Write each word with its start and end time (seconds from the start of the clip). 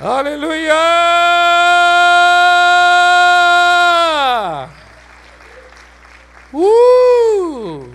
Aleluia! 0.00 0.74
Uh! 6.54 7.92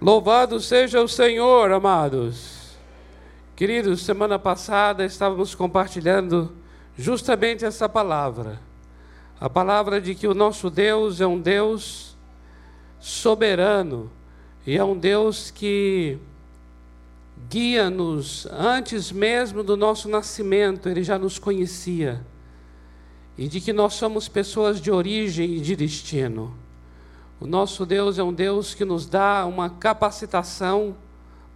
Louvado 0.00 0.60
seja 0.60 1.02
o 1.02 1.08
Senhor, 1.08 1.72
amados. 1.72 2.76
Queridos, 3.56 4.02
semana 4.02 4.38
passada 4.38 5.04
estávamos 5.04 5.52
compartilhando 5.52 6.54
justamente 6.96 7.64
essa 7.64 7.88
palavra. 7.88 8.60
A 9.40 9.50
palavra 9.50 10.00
de 10.00 10.14
que 10.14 10.28
o 10.28 10.34
nosso 10.34 10.70
Deus 10.70 11.20
é 11.20 11.26
um 11.26 11.40
Deus 11.40 12.16
soberano 13.00 14.12
e 14.64 14.76
é 14.76 14.84
um 14.84 14.96
Deus 14.96 15.50
que 15.50 16.20
guia-nos 17.48 18.46
antes 18.46 19.12
mesmo 19.12 19.62
do 19.62 19.76
nosso 19.76 20.08
nascimento, 20.08 20.88
ele 20.88 21.02
já 21.02 21.18
nos 21.18 21.38
conhecia. 21.38 22.24
E 23.36 23.48
de 23.48 23.60
que 23.60 23.72
nós 23.72 23.94
somos 23.94 24.28
pessoas 24.28 24.80
de 24.80 24.90
origem 24.90 25.54
e 25.56 25.60
de 25.60 25.74
destino. 25.74 26.56
O 27.40 27.46
nosso 27.46 27.84
Deus 27.84 28.18
é 28.18 28.22
um 28.22 28.32
Deus 28.32 28.74
que 28.74 28.84
nos 28.84 29.06
dá 29.06 29.44
uma 29.44 29.68
capacitação 29.68 30.96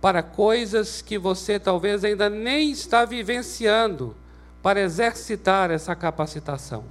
para 0.00 0.22
coisas 0.22 1.02
que 1.02 1.18
você 1.18 1.58
talvez 1.58 2.04
ainda 2.04 2.28
nem 2.28 2.70
está 2.70 3.04
vivenciando, 3.04 4.14
para 4.62 4.80
exercitar 4.80 5.70
essa 5.70 5.94
capacitação. 5.94 6.84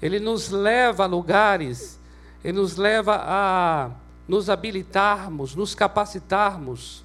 Ele 0.00 0.18
nos 0.20 0.50
leva 0.50 1.04
a 1.04 1.06
lugares, 1.06 1.98
ele 2.44 2.58
nos 2.58 2.76
leva 2.76 3.20
a 3.24 3.90
nos 4.28 4.48
habilitarmos, 4.48 5.54
nos 5.54 5.74
capacitarmos 5.74 7.04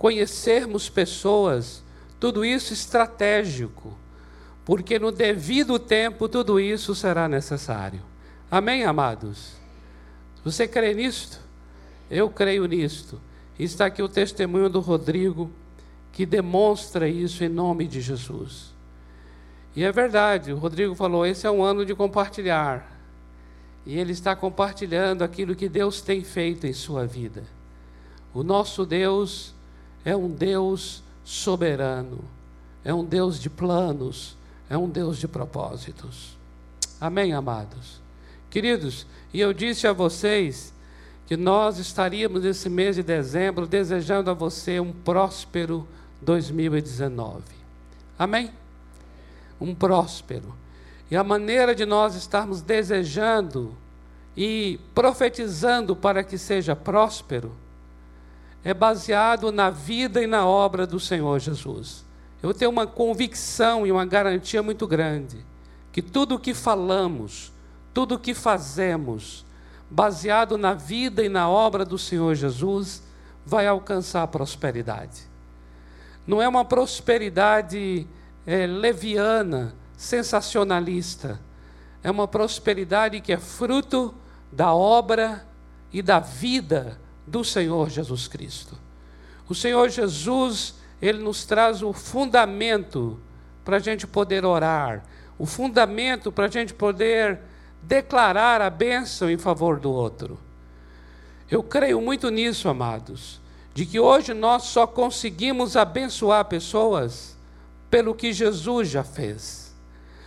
conhecermos 0.00 0.88
pessoas, 0.88 1.84
tudo 2.18 2.42
isso 2.42 2.72
estratégico, 2.72 3.94
porque 4.64 4.98
no 4.98 5.12
devido 5.12 5.78
tempo 5.78 6.26
tudo 6.26 6.58
isso 6.58 6.94
será 6.94 7.28
necessário. 7.28 8.00
Amém, 8.50 8.82
amados? 8.82 9.52
Você 10.42 10.66
crê 10.66 10.94
nisto? 10.94 11.38
Eu 12.10 12.30
creio 12.30 12.64
nisto. 12.64 13.20
Está 13.58 13.84
aqui 13.84 14.02
o 14.02 14.08
testemunho 14.08 14.70
do 14.70 14.80
Rodrigo 14.80 15.50
que 16.12 16.24
demonstra 16.24 17.06
isso 17.06 17.44
em 17.44 17.50
nome 17.50 17.86
de 17.86 18.00
Jesus. 18.00 18.72
E 19.76 19.84
é 19.84 19.92
verdade, 19.92 20.50
o 20.50 20.56
Rodrigo 20.56 20.94
falou: 20.94 21.26
esse 21.26 21.46
é 21.46 21.50
um 21.50 21.62
ano 21.62 21.84
de 21.84 21.94
compartilhar. 21.94 22.90
E 23.84 23.98
ele 23.98 24.12
está 24.12 24.34
compartilhando 24.34 25.20
aquilo 25.20 25.54
que 25.54 25.68
Deus 25.68 26.00
tem 26.00 26.24
feito 26.24 26.66
em 26.66 26.72
sua 26.72 27.06
vida. 27.06 27.44
O 28.32 28.42
nosso 28.42 28.86
Deus 28.86 29.59
é 30.04 30.16
um 30.16 30.28
Deus 30.28 31.02
soberano, 31.24 32.24
é 32.84 32.92
um 32.92 33.04
Deus 33.04 33.38
de 33.38 33.50
planos, 33.50 34.36
é 34.68 34.76
um 34.76 34.88
Deus 34.88 35.18
de 35.18 35.28
propósitos. 35.28 36.36
Amém, 37.00 37.32
amados? 37.32 38.00
Queridos, 38.50 39.06
e 39.32 39.40
eu 39.40 39.52
disse 39.52 39.86
a 39.86 39.92
vocês 39.92 40.72
que 41.26 41.36
nós 41.36 41.78
estaríamos 41.78 42.42
nesse 42.42 42.68
mês 42.68 42.96
de 42.96 43.02
dezembro 43.02 43.66
desejando 43.66 44.30
a 44.30 44.34
você 44.34 44.80
um 44.80 44.92
próspero 44.92 45.86
2019. 46.20 47.42
Amém? 48.18 48.50
Um 49.60 49.74
próspero. 49.74 50.54
E 51.10 51.16
a 51.16 51.22
maneira 51.22 51.74
de 51.74 51.86
nós 51.86 52.14
estarmos 52.14 52.60
desejando 52.62 53.76
e 54.36 54.78
profetizando 54.94 55.94
para 55.94 56.24
que 56.24 56.36
seja 56.36 56.74
próspero 56.74 57.52
é 58.62 58.74
baseado 58.74 59.50
na 59.50 59.70
vida 59.70 60.22
e 60.22 60.26
na 60.26 60.46
obra 60.46 60.86
do 60.86 61.00
Senhor 61.00 61.38
Jesus. 61.38 62.04
Eu 62.42 62.54
tenho 62.54 62.70
uma 62.70 62.86
convicção 62.86 63.86
e 63.86 63.92
uma 63.92 64.04
garantia 64.04 64.62
muito 64.62 64.86
grande 64.86 65.44
que 65.92 66.00
tudo 66.00 66.36
o 66.36 66.38
que 66.38 66.54
falamos, 66.54 67.52
tudo 67.92 68.14
o 68.14 68.18
que 68.18 68.32
fazemos, 68.32 69.44
baseado 69.90 70.56
na 70.56 70.72
vida 70.72 71.22
e 71.22 71.28
na 71.28 71.48
obra 71.48 71.84
do 71.84 71.98
Senhor 71.98 72.34
Jesus, 72.34 73.02
vai 73.44 73.66
alcançar 73.66 74.22
a 74.22 74.26
prosperidade. 74.26 75.22
Não 76.26 76.40
é 76.40 76.46
uma 76.46 76.64
prosperidade 76.64 78.06
é, 78.46 78.66
leviana, 78.66 79.74
sensacionalista. 79.96 81.40
É 82.02 82.10
uma 82.10 82.28
prosperidade 82.28 83.20
que 83.20 83.32
é 83.32 83.36
fruto 83.36 84.14
da 84.52 84.72
obra 84.72 85.46
e 85.92 86.00
da 86.00 86.20
vida 86.20 86.98
do 87.30 87.44
Senhor 87.44 87.88
Jesus 87.88 88.26
Cristo. 88.26 88.76
O 89.48 89.54
Senhor 89.54 89.88
Jesus, 89.88 90.74
ele 91.00 91.22
nos 91.22 91.44
traz 91.44 91.82
o 91.82 91.92
fundamento 91.92 93.20
para 93.64 93.76
a 93.76 93.80
gente 93.80 94.06
poder 94.06 94.44
orar, 94.44 95.04
o 95.38 95.46
fundamento 95.46 96.32
para 96.32 96.46
a 96.46 96.50
gente 96.50 96.74
poder 96.74 97.38
declarar 97.82 98.60
a 98.60 98.68
bênção 98.68 99.30
em 99.30 99.38
favor 99.38 99.78
do 99.78 99.90
outro. 99.92 100.38
Eu 101.48 101.62
creio 101.62 102.00
muito 102.00 102.30
nisso, 102.30 102.68
amados, 102.68 103.40
de 103.72 103.86
que 103.86 104.00
hoje 104.00 104.34
nós 104.34 104.64
só 104.64 104.86
conseguimos 104.86 105.76
abençoar 105.76 106.44
pessoas 106.46 107.36
pelo 107.88 108.14
que 108.14 108.32
Jesus 108.32 108.88
já 108.88 109.04
fez. 109.04 109.72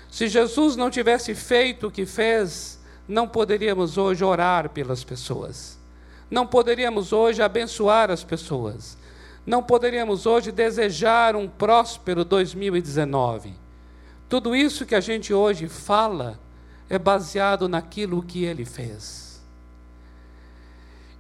Se 0.10 0.28
Jesus 0.28 0.76
não 0.76 0.90
tivesse 0.90 1.36
feito 1.36 1.88
o 1.88 1.92
que 1.92 2.06
fez, 2.06 2.80
não 3.08 3.28
poderíamos 3.28 3.98
hoje 3.98 4.24
orar 4.24 4.70
pelas 4.70 5.04
pessoas 5.04 5.83
não 6.34 6.48
poderíamos 6.48 7.14
hoje 7.14 7.44
abençoar 7.44 8.10
as 8.10 8.24
pessoas, 8.24 8.98
não 9.46 9.62
poderíamos 9.62 10.26
hoje 10.26 10.52
desejar 10.52 11.36
um 11.36 11.48
próspero 11.48 12.26
2019. 12.26 13.54
Tudo 14.28 14.56
isso 14.56 14.84
que 14.84 14.96
a 14.96 15.00
gente 15.00 15.32
hoje 15.32 15.68
fala 15.68 16.40
é 16.90 16.98
baseado 16.98 17.70
naquilo 17.70 18.24
que 18.24 18.46
ele 18.46 18.66
fez. 18.66 19.44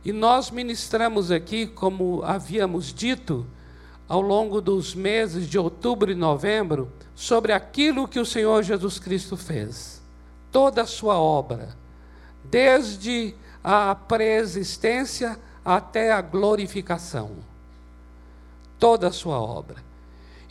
E 0.03 0.11
nós 0.11 0.49
ministramos 0.49 1.29
aqui, 1.29 1.67
como 1.67 2.23
havíamos 2.23 2.91
dito, 2.91 3.45
ao 4.09 4.19
longo 4.19 4.59
dos 4.59 4.95
meses 4.95 5.47
de 5.47 5.59
outubro 5.59 6.11
e 6.11 6.15
novembro, 6.15 6.91
sobre 7.13 7.53
aquilo 7.53 8.07
que 8.07 8.19
o 8.19 8.25
Senhor 8.25 8.63
Jesus 8.63 8.97
Cristo 8.97 9.37
fez, 9.37 10.01
toda 10.51 10.81
a 10.81 10.87
sua 10.87 11.19
obra, 11.19 11.77
desde 12.43 13.35
a 13.63 13.95
preexistência 13.95 15.39
até 15.63 16.11
a 16.11 16.21
glorificação. 16.21 17.31
Toda 18.77 19.07
a 19.07 19.11
sua 19.11 19.39
obra. 19.39 19.77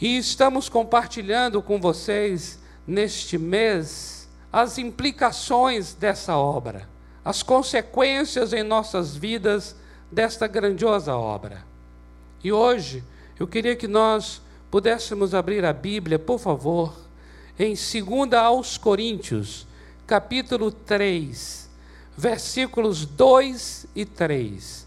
E 0.00 0.16
estamos 0.16 0.68
compartilhando 0.68 1.60
com 1.60 1.78
vocês 1.78 2.58
neste 2.86 3.36
mês 3.36 4.28
as 4.50 4.78
implicações 4.78 5.92
dessa 5.92 6.36
obra, 6.36 6.88
as 7.24 7.42
consequências 7.42 8.52
em 8.52 8.62
nossas 8.62 9.14
vidas 9.14 9.76
desta 10.10 10.46
grandiosa 10.46 11.14
obra. 11.14 11.64
E 12.42 12.50
hoje 12.50 13.04
eu 13.38 13.46
queria 13.46 13.76
que 13.76 13.86
nós 13.86 14.40
pudéssemos 14.70 15.34
abrir 15.34 15.64
a 15.64 15.72
Bíblia, 15.72 16.18
por 16.18 16.38
favor, 16.38 16.94
em 17.58 17.74
2 17.74 18.32
aos 18.32 18.78
Coríntios, 18.78 19.66
capítulo 20.06 20.72
3 20.72 21.61
versículos 22.16 23.04
2 23.04 23.86
e 23.94 24.04
3. 24.04 24.86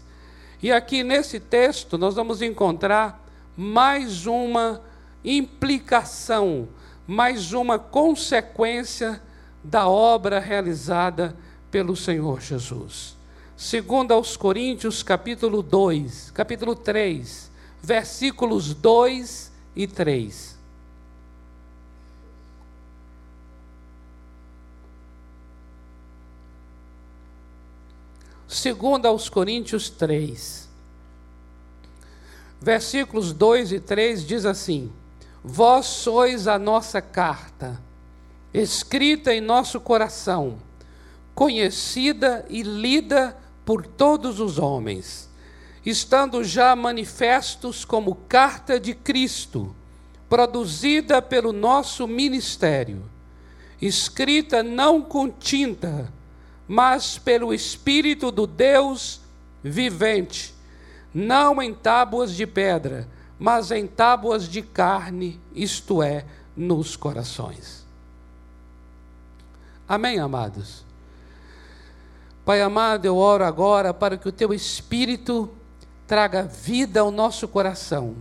E 0.62 0.72
aqui 0.72 1.02
nesse 1.02 1.38
texto 1.38 1.98
nós 1.98 2.14
vamos 2.14 2.42
encontrar 2.42 3.24
mais 3.56 4.26
uma 4.26 4.82
implicação, 5.24 6.68
mais 7.06 7.52
uma 7.52 7.78
consequência 7.78 9.22
da 9.62 9.88
obra 9.88 10.38
realizada 10.38 11.36
pelo 11.70 11.96
Senhor 11.96 12.40
Jesus. 12.40 13.16
Segundo 13.56 14.12
aos 14.12 14.36
Coríntios, 14.36 15.02
capítulo 15.02 15.62
2, 15.62 16.30
capítulo 16.30 16.76
3, 16.76 17.50
versículos 17.82 18.74
2 18.74 19.52
e 19.74 19.86
3. 19.86 20.55
Segundo 28.48 29.06
aos 29.06 29.28
Coríntios 29.28 29.90
3, 29.90 30.68
versículos 32.60 33.32
2 33.32 33.72
e 33.72 33.80
3 33.80 34.24
diz 34.24 34.46
assim: 34.46 34.92
Vós 35.42 35.86
sois 35.86 36.46
a 36.46 36.56
nossa 36.56 37.02
carta, 37.02 37.80
escrita 38.54 39.34
em 39.34 39.40
nosso 39.40 39.80
coração, 39.80 40.58
conhecida 41.34 42.46
e 42.48 42.62
lida 42.62 43.36
por 43.64 43.84
todos 43.84 44.38
os 44.38 44.58
homens, 44.60 45.28
estando 45.84 46.44
já 46.44 46.76
manifestos 46.76 47.84
como 47.84 48.14
carta 48.28 48.78
de 48.78 48.94
Cristo, 48.94 49.74
produzida 50.28 51.20
pelo 51.20 51.52
nosso 51.52 52.06
ministério, 52.06 53.02
escrita 53.82 54.62
não 54.62 55.02
com 55.02 55.28
tinta, 55.28 56.12
mas 56.68 57.18
pelo 57.18 57.54
Espírito 57.54 58.30
do 58.30 58.46
Deus 58.46 59.20
vivente, 59.62 60.54
não 61.14 61.62
em 61.62 61.72
tábuas 61.72 62.34
de 62.34 62.46
pedra, 62.46 63.08
mas 63.38 63.70
em 63.70 63.86
tábuas 63.86 64.48
de 64.48 64.62
carne, 64.62 65.40
isto 65.54 66.02
é, 66.02 66.24
nos 66.56 66.96
corações. 66.96 67.84
Amém, 69.88 70.18
amados? 70.18 70.84
Pai 72.44 72.62
amado, 72.62 73.04
eu 73.04 73.16
oro 73.16 73.44
agora 73.44 73.92
para 73.92 74.16
que 74.16 74.28
o 74.28 74.32
teu 74.32 74.52
Espírito 74.52 75.50
traga 76.06 76.42
vida 76.42 77.00
ao 77.00 77.10
nosso 77.10 77.48
coração, 77.48 78.16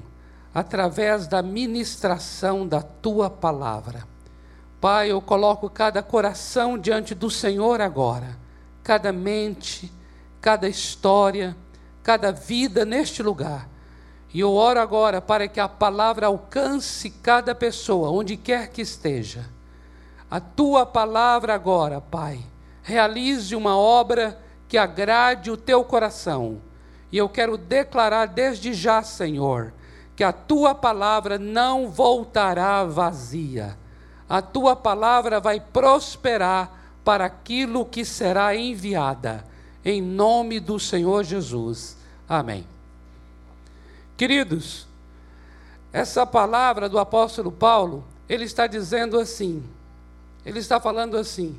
através 0.53 1.27
da 1.27 1.41
ministração 1.41 2.67
da 2.67 2.81
tua 2.81 3.29
palavra. 3.29 4.14
Pai, 4.85 5.09
eu 5.09 5.19
coloco 5.19 5.67
cada 5.67 6.03
coração 6.03 6.77
diante 6.77 7.15
do 7.15 7.27
Senhor 7.27 7.81
agora, 7.81 8.37
cada 8.83 9.11
mente, 9.11 9.91
cada 10.39 10.69
história, 10.69 11.57
cada 12.03 12.31
vida 12.31 12.85
neste 12.85 13.23
lugar. 13.23 13.67
E 14.31 14.39
eu 14.39 14.53
oro 14.53 14.79
agora 14.79 15.19
para 15.19 15.47
que 15.47 15.59
a 15.59 15.67
palavra 15.67 16.27
alcance 16.27 17.09
cada 17.09 17.55
pessoa, 17.55 18.11
onde 18.11 18.37
quer 18.37 18.69
que 18.69 18.83
esteja. 18.83 19.49
A 20.29 20.39
tua 20.39 20.85
palavra 20.85 21.55
agora, 21.55 21.99
Pai, 21.99 22.37
realize 22.83 23.55
uma 23.55 23.75
obra 23.75 24.39
que 24.67 24.77
agrade 24.77 25.49
o 25.49 25.57
teu 25.57 25.83
coração. 25.83 26.61
E 27.11 27.17
eu 27.17 27.27
quero 27.27 27.57
declarar 27.57 28.27
desde 28.27 28.71
já, 28.71 29.01
Senhor, 29.01 29.73
que 30.15 30.23
a 30.23 30.31
tua 30.31 30.75
palavra 30.75 31.39
não 31.39 31.89
voltará 31.89 32.83
vazia 32.83 33.83
a 34.27 34.41
tua 34.41 34.75
palavra 34.75 35.39
vai 35.39 35.59
prosperar 35.59 36.71
para 37.03 37.25
aquilo 37.25 37.85
que 37.85 38.03
será 38.03 38.55
enviada, 38.55 39.45
em 39.83 40.01
nome 40.01 40.59
do 40.59 40.79
Senhor 40.79 41.23
Jesus. 41.23 41.95
Amém. 42.27 42.65
Queridos, 44.17 44.87
essa 45.93 46.25
palavra 46.25 46.89
do 46.89 46.97
apóstolo 46.97 47.51
Paulo, 47.51 48.03
ele 48.27 48.45
está 48.45 48.65
dizendo 48.65 49.19
assim, 49.19 49.63
ele 50.45 50.59
está 50.59 50.79
falando 50.79 51.15
assim, 51.15 51.57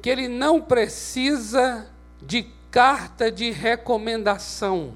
que 0.00 0.08
ele 0.08 0.28
não 0.28 0.60
precisa 0.60 1.86
de 2.22 2.44
carta 2.70 3.30
de 3.30 3.50
recomendação, 3.50 4.94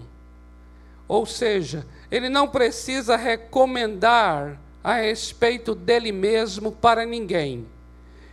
ou 1.06 1.26
seja, 1.26 1.86
ele 2.10 2.28
não 2.28 2.48
precisa 2.48 3.16
recomendar 3.16 4.58
a 4.82 4.94
respeito 4.94 5.74
dele 5.74 6.10
mesmo 6.10 6.72
para 6.72 7.04
ninguém. 7.04 7.66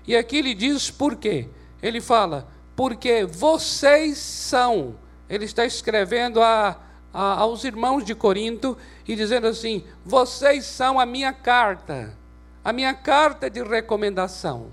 E 0.08 0.16
aqui 0.16 0.38
ele 0.38 0.54
diz 0.54 0.90
por 0.90 1.16
quê? 1.16 1.48
Ele 1.82 2.00
fala, 2.00 2.48
porque 2.76 3.26
vocês 3.26 4.18
são. 4.18 4.96
Ele 5.30 5.46
está 5.46 5.66
escrevendo 5.66 6.42
a, 6.42 6.80
a, 7.14 7.40
aos 7.40 7.64
irmãos 7.66 8.06
de 8.06 8.16
Corinto 8.16 8.78
e 9.06 9.16
dizendo 9.16 9.48
assim: 9.48 9.84
vocês 10.06 10.66
são 10.66 11.00
a 11.00 11.06
minha 11.06 11.34
carta, 11.34 12.18
a 12.64 12.72
minha 12.72 12.94
carta 12.94 13.50
de 13.50 13.62
recomendação. 13.62 14.68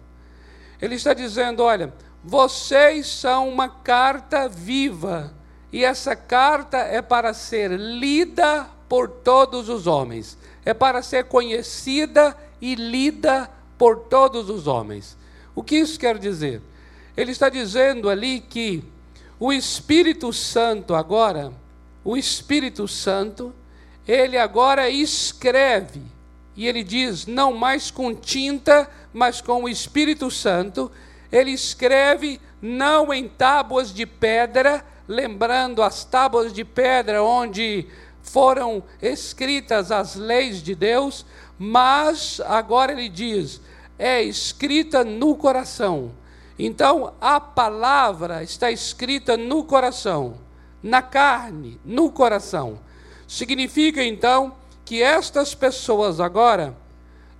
Ele 0.80 0.94
está 0.94 1.12
dizendo: 1.12 1.64
olha, 1.64 1.92
vocês 2.22 3.08
são 3.08 3.48
uma 3.48 3.68
carta 3.68 4.48
viva, 4.48 5.34
e 5.72 5.84
essa 5.84 6.14
carta 6.14 6.78
é 6.78 7.02
para 7.02 7.34
ser 7.34 7.72
lida 7.72 8.68
por 8.88 9.08
todos 9.08 9.68
os 9.68 9.88
homens 9.88 10.38
é 10.64 10.72
para 10.72 11.02
ser 11.02 11.24
conhecida 11.24 12.36
e 12.60 12.74
lida 12.74 13.50
por 13.76 14.00
todos 14.08 14.48
os 14.48 14.66
homens. 14.66 15.16
O 15.54 15.62
que 15.62 15.76
isso 15.76 15.98
quer 15.98 16.18
dizer? 16.18 16.60
Ele 17.16 17.30
está 17.32 17.48
dizendo 17.48 18.08
ali 18.08 18.40
que 18.40 18.82
o 19.38 19.52
Espírito 19.52 20.32
Santo 20.32 20.94
agora, 20.94 21.52
o 22.04 22.16
Espírito 22.16 22.88
Santo, 22.88 23.54
ele 24.06 24.36
agora 24.36 24.88
escreve, 24.88 26.02
e 26.56 26.66
ele 26.66 26.82
diz, 26.82 27.26
não 27.26 27.52
mais 27.52 27.90
com 27.90 28.14
tinta, 28.14 28.88
mas 29.12 29.40
com 29.40 29.64
o 29.64 29.68
Espírito 29.68 30.30
Santo, 30.30 30.90
ele 31.30 31.50
escreve 31.50 32.40
não 32.60 33.12
em 33.12 33.28
tábuas 33.28 33.92
de 33.92 34.06
pedra, 34.06 34.84
lembrando 35.06 35.82
as 35.82 36.04
tábuas 36.04 36.52
de 36.52 36.64
pedra 36.64 37.22
onde 37.22 37.86
foram 38.24 38.82
escritas 39.00 39.92
as 39.92 40.16
leis 40.16 40.62
de 40.62 40.74
Deus, 40.74 41.24
mas 41.56 42.40
agora 42.44 42.90
ele 42.90 43.08
diz, 43.08 43.60
é 43.96 44.22
escrita 44.22 45.04
no 45.04 45.36
coração. 45.36 46.10
Então, 46.58 47.14
a 47.20 47.38
palavra 47.38 48.42
está 48.42 48.70
escrita 48.70 49.36
no 49.36 49.62
coração, 49.62 50.34
na 50.82 51.02
carne, 51.02 51.78
no 51.84 52.10
coração. 52.10 52.80
Significa 53.28 54.02
então 54.02 54.54
que 54.84 55.02
estas 55.02 55.54
pessoas 55.54 56.18
agora 56.18 56.76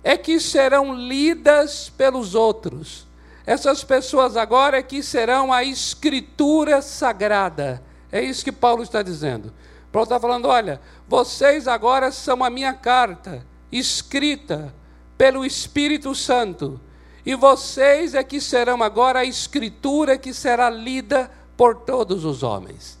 é 0.03 0.15
que 0.15 0.39
serão 0.39 0.93
lidas 0.93 1.89
pelos 1.89 2.35
outros. 2.35 3.07
Essas 3.45 3.83
pessoas 3.83 4.37
agora 4.37 4.77
é 4.77 4.83
que 4.83 5.01
serão 5.01 5.51
a 5.51 5.63
escritura 5.63 6.81
sagrada. 6.81 7.81
É 8.11 8.21
isso 8.21 8.43
que 8.43 8.51
Paulo 8.51 8.83
está 8.83 9.01
dizendo. 9.01 9.51
Paulo 9.95 10.03
está 10.03 10.19
falando: 10.19 10.49
olha, 10.49 10.81
vocês 11.07 11.69
agora 11.69 12.11
são 12.11 12.43
a 12.43 12.49
minha 12.49 12.73
carta, 12.73 13.45
escrita 13.71 14.75
pelo 15.17 15.45
Espírito 15.45 16.13
Santo, 16.13 16.81
e 17.25 17.33
vocês 17.33 18.13
é 18.13 18.21
que 18.21 18.41
serão 18.41 18.83
agora 18.83 19.19
a 19.19 19.23
escritura 19.23 20.17
que 20.17 20.33
será 20.33 20.69
lida 20.69 21.31
por 21.55 21.77
todos 21.77 22.25
os 22.25 22.43
homens. 22.43 22.99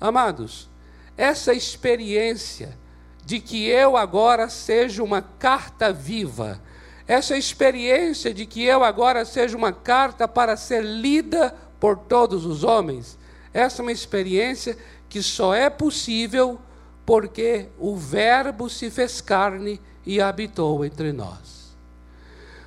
Amados, 0.00 0.68
essa 1.16 1.52
experiência 1.52 2.78
de 3.24 3.40
que 3.40 3.66
eu 3.66 3.96
agora 3.96 4.48
seja 4.48 5.02
uma 5.02 5.20
carta 5.20 5.92
viva, 5.92 6.62
essa 7.08 7.36
experiência 7.36 8.32
de 8.32 8.46
que 8.46 8.62
eu 8.62 8.84
agora 8.84 9.24
seja 9.24 9.56
uma 9.56 9.72
carta 9.72 10.28
para 10.28 10.56
ser 10.56 10.84
lida 10.84 11.52
por 11.80 11.98
todos 11.98 12.46
os 12.46 12.62
homens, 12.62 13.18
essa 13.52 13.80
é 13.80 13.82
uma 13.82 13.92
experiência 13.92 14.78
que 15.08 15.22
só 15.22 15.54
é 15.54 15.70
possível 15.70 16.58
porque 17.04 17.68
o 17.78 17.96
Verbo 17.96 18.68
se 18.68 18.90
fez 18.90 19.20
carne 19.20 19.80
e 20.04 20.20
habitou 20.20 20.84
entre 20.84 21.12
nós. 21.12 21.76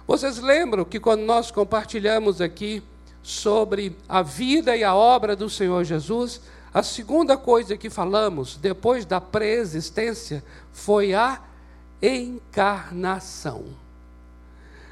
Vocês 0.07 0.39
lembram 0.39 0.83
que 0.83 0.99
quando 0.99 1.21
nós 1.21 1.51
compartilhamos 1.51 2.41
aqui 2.41 2.83
sobre 3.21 3.95
a 4.09 4.21
vida 4.21 4.75
e 4.75 4.83
a 4.83 4.95
obra 4.95 5.35
do 5.35 5.49
Senhor 5.49 5.83
Jesus, 5.83 6.41
a 6.73 6.81
segunda 6.81 7.37
coisa 7.37 7.77
que 7.77 7.89
falamos 7.89 8.57
depois 8.57 9.05
da 9.05 9.21
preexistência 9.21 10.43
foi 10.71 11.13
a 11.13 11.41
encarnação. 12.01 13.65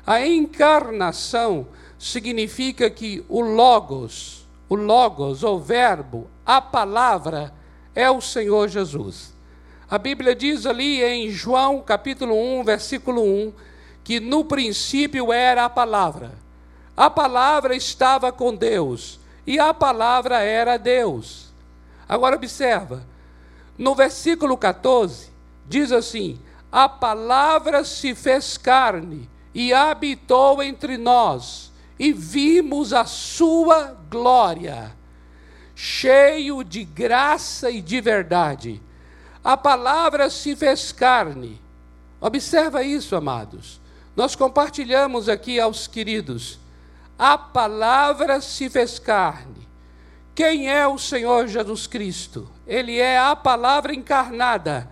A 0.06 0.26
encarnação 0.26 1.68
significa 1.98 2.90
que 2.90 3.24
o 3.28 3.42
Logos, 3.42 4.39
o 4.70 4.76
Logos, 4.76 5.44
o 5.44 5.58
Verbo, 5.58 6.30
a 6.46 6.62
palavra, 6.62 7.52
é 7.96 8.10
o 8.10 8.22
Senhor 8.22 8.70
Jesus. 8.70 9.34
A 9.90 9.98
Bíblia 9.98 10.36
diz 10.36 10.68
ali 10.68 11.02
em 11.02 11.32
João 11.32 11.82
capítulo 11.82 12.36
1, 12.60 12.64
versículo 12.64 13.24
1, 13.24 13.54
que 14.04 14.20
no 14.20 14.46
princípio 14.46 15.34
era 15.34 15.66
a 15.66 15.70
palavra. 15.70 16.32
A 16.96 17.10
palavra 17.10 17.76
estava 17.76 18.32
com 18.32 18.54
Deus 18.54 19.20
e 19.48 19.58
a 19.58 19.74
palavra 19.74 20.40
era 20.42 20.78
Deus. 20.78 21.52
Agora 22.08 22.36
observa, 22.36 23.04
no 23.76 23.96
versículo 23.96 24.56
14, 24.56 25.32
diz 25.68 25.92
assim: 25.92 26.40
A 26.72 26.88
palavra 26.88 27.84
se 27.84 28.14
fez 28.14 28.58
carne 28.58 29.28
e 29.52 29.74
habitou 29.74 30.62
entre 30.62 30.98
nós 30.98 31.69
e 32.00 32.14
vimos 32.14 32.94
a 32.94 33.04
sua 33.04 33.98
glória, 34.10 34.96
cheio 35.76 36.64
de 36.64 36.86
graça 36.86 37.70
e 37.70 37.82
de 37.82 38.00
verdade. 38.00 38.82
A 39.44 39.58
palavra 39.58 40.30
se 40.30 40.56
fez 40.56 40.94
carne. 40.94 41.62
Observa 42.22 42.84
isso, 42.84 43.18
amados. 43.18 43.82
Nós 44.16 44.36
compartilhamos 44.36 45.28
aqui 45.28 45.60
aos 45.60 45.88
queridos. 45.88 46.58
A 47.18 47.38
palavra 47.38 48.40
se 48.40 48.70
fez 48.70 48.98
carne. 48.98 49.68
Quem 50.34 50.70
é 50.70 50.88
o 50.88 50.98
Senhor 50.98 51.48
Jesus 51.48 51.86
Cristo? 51.86 52.50
Ele 52.66 52.98
é 52.98 53.18
a 53.18 53.36
palavra 53.36 53.94
encarnada. 53.94 54.90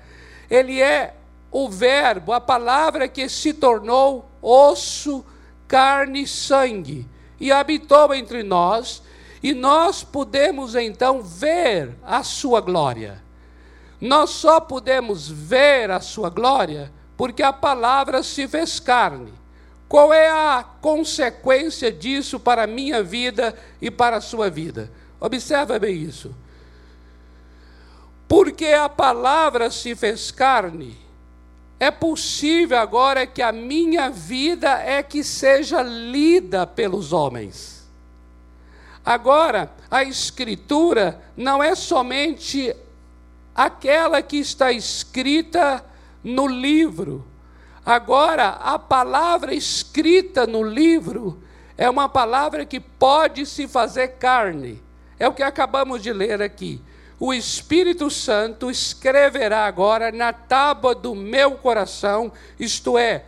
Ele 0.50 0.82
é 0.82 1.16
o 1.50 1.70
Verbo, 1.70 2.34
a 2.34 2.42
palavra 2.42 3.08
que 3.08 3.30
se 3.30 3.54
tornou 3.54 4.30
osso 4.42 5.26
carne 5.68 6.24
e 6.24 6.28
sangue, 6.28 7.08
e 7.40 7.52
habitou 7.52 8.14
entre 8.14 8.44
nós, 8.44 9.04
e 9.42 9.54
nós 9.54 10.04
podemos 10.04 10.76
então 10.76 11.22
ver 11.22 11.96
a 12.04 12.24
sua 12.24 12.62
glória. 12.62 13.22
Nós 14.00 14.30
só 14.30 14.60
podemos 14.60 15.28
ver 15.28 15.90
a 15.92 16.00
sua 16.00 16.30
glória 16.30 16.92
porque 17.16 17.42
a 17.42 17.52
palavra 17.52 18.22
se 18.22 18.48
fez 18.48 18.80
carne. 18.80 19.34
Qual 19.90 20.14
é 20.14 20.30
a 20.30 20.64
consequência 20.82 21.92
disso 21.92 22.40
para 22.40 22.64
a 22.64 22.68
minha 22.68 23.02
vida 23.02 23.58
e 23.82 23.90
para 23.90 24.18
a 24.18 24.22
sua 24.22 24.50
vida? 24.50 24.92
Observa 25.20 25.80
bem 25.80 25.96
isso. 25.96 26.36
Porque 28.28 28.68
a 28.68 28.90
palavra 28.90 29.72
se 29.72 29.96
fez 29.96 30.30
carne, 30.30 30.98
é 31.80 31.92
possível 31.92 32.78
agora 32.78 33.28
que 33.28 33.42
a 33.42 33.52
minha 33.52 34.10
vida 34.10 34.82
é 34.82 35.04
que 35.04 35.24
seja 35.24 35.82
lida 35.82 36.66
pelos 36.66 37.14
homens. 37.14 37.88
Agora, 39.06 39.72
a 39.90 40.04
escritura 40.04 41.22
não 41.36 41.64
é 41.64 41.76
somente 41.76 42.76
aquela 43.56 44.22
que 44.22 44.38
está 44.38 44.72
escrita 44.72 45.86
no 46.24 46.48
livro. 46.48 47.26
Agora, 47.86 48.50
a 48.50 48.78
palavra 48.78 49.54
escrita 49.54 50.46
no 50.46 50.62
livro 50.62 51.42
é 51.78 51.90
uma 51.90 52.10
palavra 52.10 52.66
que 52.66 52.80
pode 52.80 53.46
se 53.46 53.68
fazer 53.68 54.10
carne. 54.20 54.84
É 55.20 55.28
o 55.28 55.34
que 55.34 55.44
acabamos 55.44 56.02
de 56.02 56.12
ler 56.12 56.42
aqui. 56.42 56.82
O 57.20 57.34
Espírito 57.34 58.12
Santo 58.12 58.70
escreverá 58.70 59.66
agora 59.66 60.12
na 60.12 60.32
tábua 60.32 60.94
do 60.94 61.16
meu 61.16 61.52
coração, 61.56 62.32
isto 62.60 62.98
é, 62.98 63.26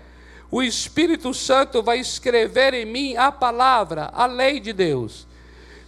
o 0.51 0.62
Espírito 0.62 1.34
Santo 1.34 1.81
vai 1.81 2.00
escrever 2.00 2.74
em 2.74 2.86
mim 2.86 3.15
a 3.15 3.31
palavra, 3.31 4.10
a 4.13 4.25
lei 4.25 4.60
de 4.60 4.74
Deus. 4.74 5.27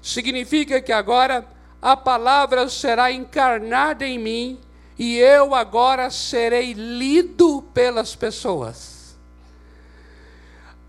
Significa 0.01 0.81
que 0.81 0.91
agora 0.91 1.46
a 1.81 1.96
palavra 1.98 2.70
será 2.70 3.12
encarnada 3.12 4.05
em 4.05 4.20
mim 4.20 4.60
e 4.98 5.17
eu 5.17 5.55
agora 5.55 6.10
serei 6.12 6.74
lido 6.74 7.63
pelas 7.74 8.15
pessoas. 8.15 9.15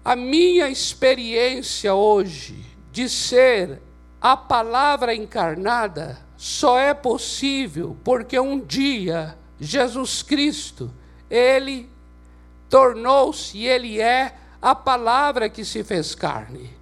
A 0.04 0.16
minha 0.16 0.69
experiência 0.69 1.95
hoje 1.95 2.64
de 2.90 3.09
ser 3.09 3.81
a 4.21 4.37
palavra 4.37 5.14
encarnada 5.14 6.19
só 6.42 6.76
é 6.76 6.92
possível 6.92 7.96
porque 8.02 8.37
um 8.37 8.58
dia 8.58 9.38
Jesus 9.61 10.25
Cristo, 10.25 10.92
ele 11.30 11.88
tornou-se, 12.68 13.64
ele 13.64 14.00
é 14.00 14.34
a 14.61 14.75
palavra 14.75 15.49
que 15.49 15.64
se 15.64 15.84
fez 15.84 16.16
carne. 16.16 16.76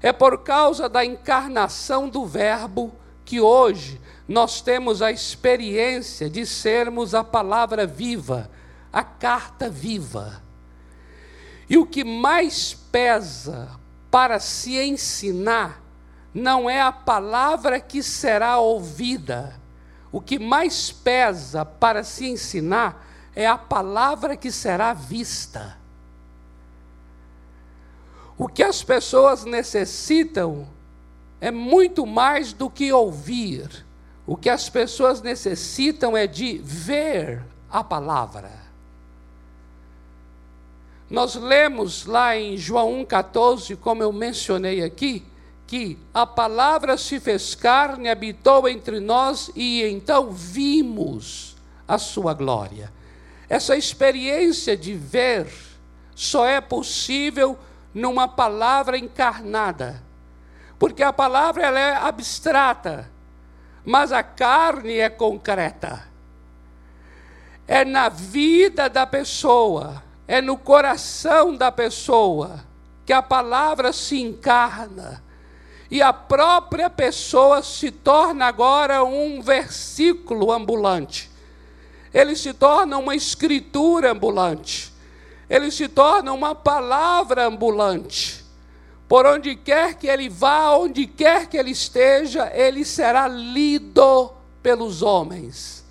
É 0.00 0.10
por 0.10 0.42
causa 0.42 0.88
da 0.88 1.04
encarnação 1.04 2.08
do 2.08 2.24
Verbo 2.24 2.90
que 3.26 3.42
hoje 3.42 4.00
nós 4.26 4.62
temos 4.62 5.02
a 5.02 5.12
experiência 5.12 6.30
de 6.30 6.46
sermos 6.46 7.14
a 7.14 7.22
palavra 7.22 7.86
viva, 7.86 8.50
a 8.90 9.02
carta 9.02 9.68
viva. 9.68 10.42
E 11.68 11.76
o 11.76 11.84
que 11.84 12.04
mais 12.04 12.72
pesa 12.72 13.68
para 14.10 14.40
se 14.40 14.78
ensinar 14.78 15.78
não 16.38 16.70
é 16.70 16.80
a 16.80 16.92
palavra 16.92 17.80
que 17.80 18.02
será 18.02 18.58
ouvida. 18.58 19.54
O 20.10 20.20
que 20.20 20.38
mais 20.38 20.90
pesa 20.90 21.64
para 21.64 22.02
se 22.02 22.26
ensinar 22.26 23.06
é 23.34 23.46
a 23.46 23.58
palavra 23.58 24.36
que 24.36 24.50
será 24.50 24.94
vista. 24.94 25.76
O 28.38 28.48
que 28.48 28.62
as 28.62 28.82
pessoas 28.82 29.44
necessitam 29.44 30.68
é 31.40 31.50
muito 31.50 32.06
mais 32.06 32.52
do 32.52 32.70
que 32.70 32.92
ouvir. 32.92 33.84
O 34.26 34.36
que 34.36 34.48
as 34.48 34.68
pessoas 34.68 35.20
necessitam 35.20 36.16
é 36.16 36.26
de 36.26 36.58
ver 36.58 37.44
a 37.70 37.82
palavra. 37.82 38.50
Nós 41.10 41.34
lemos 41.34 42.04
lá 42.06 42.36
em 42.36 42.56
João 42.56 43.04
1,14, 43.04 43.76
como 43.76 44.02
eu 44.02 44.12
mencionei 44.12 44.84
aqui, 44.84 45.24
que 45.68 45.96
a 46.12 46.26
palavra 46.26 46.96
se 46.96 47.20
fez 47.20 47.54
carne, 47.54 48.08
habitou 48.08 48.68
entre 48.68 48.98
nós 48.98 49.50
e 49.54 49.84
então 49.84 50.32
vimos 50.32 51.56
a 51.86 51.98
sua 51.98 52.34
glória. 52.34 52.92
Essa 53.48 53.76
experiência 53.76 54.76
de 54.76 54.94
ver 54.94 55.46
só 56.14 56.44
é 56.44 56.60
possível 56.60 57.56
numa 57.94 58.26
palavra 58.26 58.98
encarnada, 58.98 60.02
porque 60.78 61.02
a 61.04 61.12
palavra 61.12 61.66
ela 61.66 61.78
é 61.78 61.94
abstrata, 61.94 63.08
mas 63.84 64.10
a 64.10 64.24
carne 64.24 64.96
é 64.96 65.08
concreta. 65.08 66.08
É 67.68 67.84
na 67.84 68.08
vida 68.08 68.88
da 68.88 69.06
pessoa 69.06 70.02
é 70.28 70.42
no 70.42 70.58
coração 70.58 71.56
da 71.56 71.72
pessoa 71.72 72.60
que 73.06 73.12
a 73.14 73.22
palavra 73.22 73.94
se 73.94 74.20
encarna. 74.20 75.24
E 75.90 76.02
a 76.02 76.12
própria 76.12 76.90
pessoa 76.90 77.62
se 77.62 77.90
torna 77.90 78.46
agora 78.46 79.02
um 79.02 79.40
versículo 79.40 80.52
ambulante. 80.52 81.30
Ele 82.12 82.36
se 82.36 82.52
torna 82.52 82.98
uma 82.98 83.14
escritura 83.14 84.12
ambulante. 84.12 84.92
Ele 85.48 85.70
se 85.70 85.88
torna 85.88 86.32
uma 86.32 86.54
palavra 86.54 87.46
ambulante. 87.46 88.44
Por 89.08 89.24
onde 89.24 89.56
quer 89.56 89.94
que 89.94 90.06
ele 90.06 90.28
vá, 90.28 90.76
onde 90.76 91.06
quer 91.06 91.46
que 91.46 91.56
ele 91.56 91.70
esteja, 91.70 92.52
ele 92.54 92.84
será 92.84 93.26
lido 93.26 94.32
pelos 94.62 95.00
homens. 95.00 95.84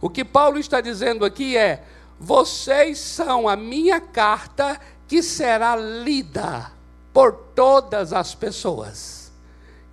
O 0.00 0.08
que 0.08 0.24
Paulo 0.24 0.58
está 0.58 0.80
dizendo 0.80 1.24
aqui 1.24 1.56
é: 1.56 1.82
vocês 2.18 2.98
são 2.98 3.48
a 3.48 3.56
minha 3.56 4.00
carta 4.00 4.80
que 5.08 5.20
será 5.20 5.74
lida 5.74 6.70
por 7.12 7.32
todas 7.32 8.12
as 8.12 8.32
pessoas. 8.32 9.19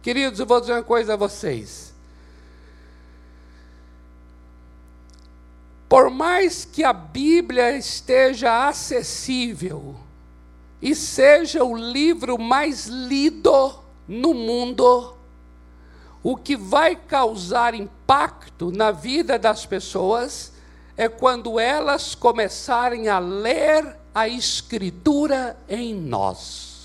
Queridos, 0.07 0.39
eu 0.39 0.45
vou 0.45 0.61
dizer 0.61 0.71
uma 0.71 0.83
coisa 0.83 1.15
a 1.15 1.17
vocês. 1.17 1.93
Por 5.89 6.09
mais 6.09 6.63
que 6.63 6.81
a 6.81 6.93
Bíblia 6.93 7.75
esteja 7.75 8.69
acessível 8.69 9.97
e 10.81 10.95
seja 10.95 11.61
o 11.61 11.75
livro 11.75 12.39
mais 12.39 12.85
lido 12.85 13.83
no 14.07 14.33
mundo, 14.33 15.17
o 16.23 16.37
que 16.37 16.55
vai 16.55 16.95
causar 16.95 17.73
impacto 17.73 18.71
na 18.71 18.91
vida 18.91 19.37
das 19.37 19.65
pessoas 19.65 20.53
é 20.95 21.09
quando 21.09 21.59
elas 21.59 22.15
começarem 22.15 23.09
a 23.09 23.19
ler 23.19 23.97
a 24.15 24.25
Escritura 24.25 25.57
em 25.67 25.93
nós. 25.93 26.76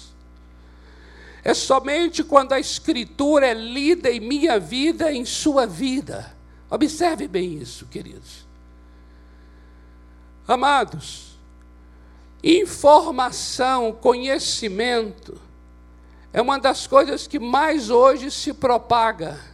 É 1.44 1.54
somente 1.54 2.22
quando 2.22 2.52
a 2.52 2.60
Escritura 2.60 3.46
é 3.46 3.54
lida 3.54 4.10
em 4.10 4.20
minha 4.20 4.58
vida, 4.58 5.12
em 5.12 5.24
sua 5.24 5.66
vida. 5.66 6.34
Observe 6.70 7.26
bem 7.26 7.54
isso, 7.58 7.86
queridos. 7.86 8.46
Amados, 10.46 11.38
informação, 12.42 13.92
conhecimento, 13.92 15.40
é 16.32 16.40
uma 16.40 16.58
das 16.58 16.86
coisas 16.86 17.26
que 17.26 17.38
mais 17.38 17.90
hoje 17.90 18.30
se 18.30 18.52
propaga 18.52 19.52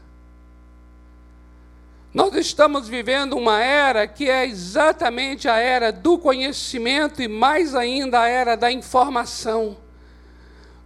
nós 2.12 2.34
estamos 2.34 2.88
vivendo 2.88 3.36
uma 3.36 3.62
era 3.62 4.08
que 4.08 4.28
é 4.28 4.46
exatamente 4.46 5.46
a 5.46 5.56
era 5.56 5.92
do 5.92 6.18
conhecimento 6.18 7.22
e 7.22 7.28
mais 7.28 7.74
ainda 7.74 8.20
a 8.20 8.28
era 8.28 8.56
da 8.56 8.72
informação. 8.72 9.76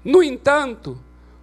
No 0.05 0.23
entanto, 0.23 0.99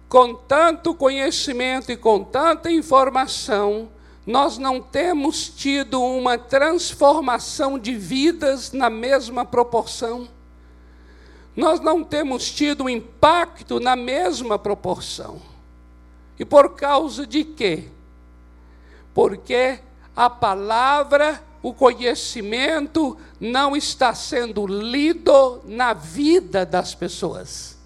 com 0.08 0.34
tanto 0.34 0.94
conhecimento 0.94 1.90
e 1.92 1.96
com 1.96 2.22
tanta 2.24 2.70
informação, 2.70 3.88
nós 4.26 4.58
não 4.58 4.80
temos 4.80 5.48
tido 5.48 6.02
uma 6.02 6.36
transformação 6.36 7.78
de 7.78 7.94
vidas 7.94 8.72
na 8.72 8.90
mesma 8.90 9.44
proporção. 9.44 10.28
Nós 11.56 11.80
não 11.80 12.04
temos 12.04 12.50
tido 12.50 12.84
um 12.84 12.88
impacto 12.88 13.80
na 13.80 13.96
mesma 13.96 14.58
proporção. 14.58 15.40
E 16.38 16.44
por 16.44 16.74
causa 16.74 17.26
de 17.26 17.44
quê? 17.44 17.88
porque 19.14 19.78
a 20.14 20.30
palavra, 20.30 21.42
o 21.62 21.72
conhecimento 21.72 23.16
não 23.38 23.76
está 23.76 24.14
sendo 24.14 24.66
lido 24.66 25.60
na 25.64 25.92
vida 25.92 26.64
das 26.64 26.94
pessoas. 26.94 27.76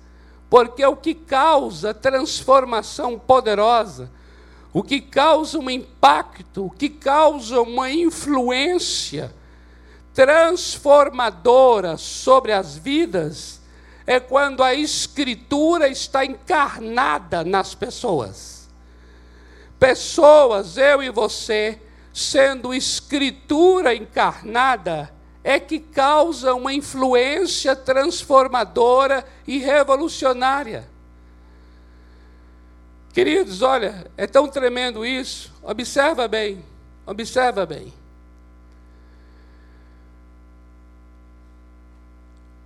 Porque 0.50 0.84
o 0.84 0.96
que 0.96 1.14
causa 1.14 1.94
transformação 1.94 3.18
poderosa, 3.18 4.10
o 4.72 4.82
que 4.82 5.00
causa 5.00 5.58
um 5.58 5.70
impacto, 5.70 6.66
o 6.66 6.70
que 6.70 6.88
causa 6.88 7.60
uma 7.60 7.90
influência 7.90 9.34
transformadora 10.12 11.96
sobre 11.96 12.52
as 12.52 12.76
vidas, 12.76 13.60
é 14.06 14.20
quando 14.20 14.62
a 14.62 14.74
Escritura 14.74 15.88
está 15.88 16.24
encarnada 16.24 17.42
nas 17.42 17.74
pessoas. 17.74 18.68
Pessoas, 19.78 20.76
eu 20.76 21.02
e 21.02 21.10
você, 21.10 21.80
sendo 22.12 22.72
escritura 22.72 23.94
encarnada, 23.94 25.13
é 25.44 25.60
que 25.60 25.78
causa 25.78 26.54
uma 26.54 26.72
influência 26.72 27.76
transformadora 27.76 29.24
e 29.46 29.58
revolucionária. 29.58 30.88
Queridos, 33.12 33.62
olha, 33.62 34.10
é 34.16 34.26
tão 34.26 34.48
tremendo 34.48 35.06
isso. 35.06 35.52
Observa 35.62 36.26
bem, 36.26 36.64
observa 37.06 37.64
bem. 37.64 37.92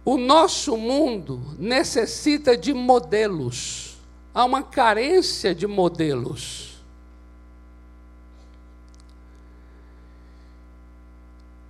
o 0.08 0.16
nosso 0.16 0.74
mundo 0.74 1.54
necessita 1.58 2.56
de 2.56 2.72
modelos. 2.72 3.98
Há 4.32 4.42
uma 4.42 4.62
carência 4.62 5.54
de 5.54 5.66
modelos. 5.66 6.67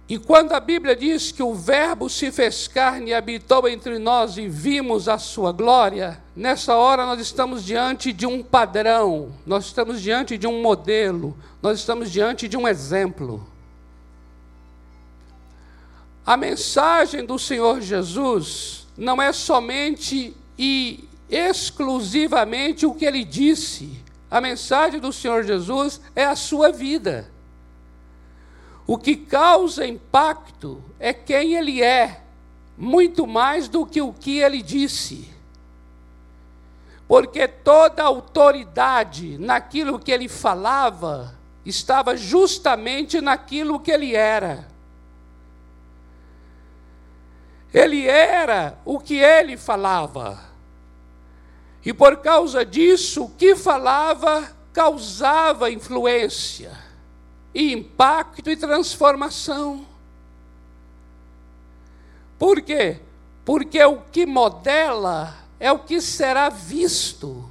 E 0.09 0.19
quando 0.19 0.53
a 0.53 0.61
Bíblia 0.61 0.97
diz 0.97 1.31
que 1.31 1.43
o 1.43 1.55
Verbo 1.55 2.09
se 2.09 2.33
fez 2.33 2.67
carne 2.67 3.11
e 3.11 3.15
habitou 3.15 3.69
entre 3.69 3.99
nós 3.99 4.39
e 4.39 4.49
vimos 4.49 5.07
a 5.07 5.19
sua 5.19 5.53
glória, 5.53 6.19
nessa 6.35 6.75
hora 6.75 7.05
nós 7.05 7.21
estamos 7.21 7.63
diante 7.63 8.11
de 8.11 8.25
um 8.25 8.43
padrão, 8.43 9.35
nós 9.45 9.67
estamos 9.67 10.01
diante 10.01 10.39
de 10.39 10.47
um 10.47 10.63
modelo, 10.63 11.37
nós 11.61 11.81
estamos 11.81 12.11
diante 12.11 12.49
de 12.49 12.57
um 12.57 12.67
exemplo. 12.67 13.47
A 16.25 16.39
mensagem 16.39 17.27
do 17.27 17.39
Senhor 17.39 17.83
Jesus 17.83 18.87
não 18.97 19.21
é 19.21 19.31
somente 19.31 20.35
e 20.59 21.07
exclusivamente 21.29 22.87
o 22.87 22.95
que 22.95 23.05
ele 23.05 23.25
disse. 23.25 24.03
A 24.31 24.41
mensagem 24.41 25.01
do 25.01 25.13
Senhor 25.13 25.45
Jesus 25.45 26.01
é 26.17 26.25
a 26.25 26.35
sua 26.35 26.73
vida. 26.73 27.31
O 28.89 28.97
que 28.97 29.15
causa 29.15 29.87
impacto 29.87 30.83
é 30.99 31.13
quem 31.13 31.57
ele 31.57 31.83
é, 31.83 32.23
muito 32.75 33.27
mais 33.27 33.69
do 33.69 33.85
que 33.85 34.01
o 34.01 34.15
que 34.15 34.39
ele 34.39 34.63
disse. 34.63 35.31
Porque 37.07 37.47
toda 37.47 38.03
autoridade 38.03 39.37
naquilo 39.37 39.99
que 39.99 40.11
ele 40.11 40.27
falava 40.27 41.39
estava 41.67 42.17
justamente 42.17 43.21
naquilo 43.21 43.79
que 43.79 43.91
ele 43.91 44.17
era. 44.17 44.67
Ele 47.75 48.07
era 48.07 48.79
o 48.87 48.99
que 48.99 49.17
ele 49.17 49.59
falava. 49.59 50.41
E 51.85 51.93
por 51.93 52.17
causa 52.23 52.65
disso, 52.65 53.25
o 53.25 53.31
que 53.31 53.55
falava 53.55 54.51
causava 54.73 55.71
influência, 55.71 56.88
e 57.55 57.73
impacto 57.73 58.51
e 58.51 58.57
transformação. 58.57 59.87
Por 62.39 62.63
quê? 62.63 63.01
Porque 63.45 63.83
o 63.83 64.03
que 64.03 64.27
modela 64.27 65.35
é 65.59 65.73
o 65.73 65.79
que 65.79 66.01
será 66.01 66.49
visto. 66.49 67.51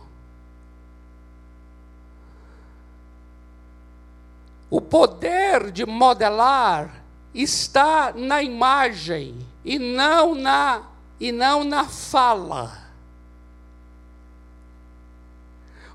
O 4.70 4.82
poder 4.82 5.72
de 5.72 5.86
modelar 5.86 7.04
está 7.34 8.14
na 8.14 8.44
imagem 8.44 9.38
e 9.64 9.80
não 9.80 10.36
na 10.36 10.84
e 11.20 11.32
não 11.32 11.64
na 11.64 11.86
fala. 11.86 12.88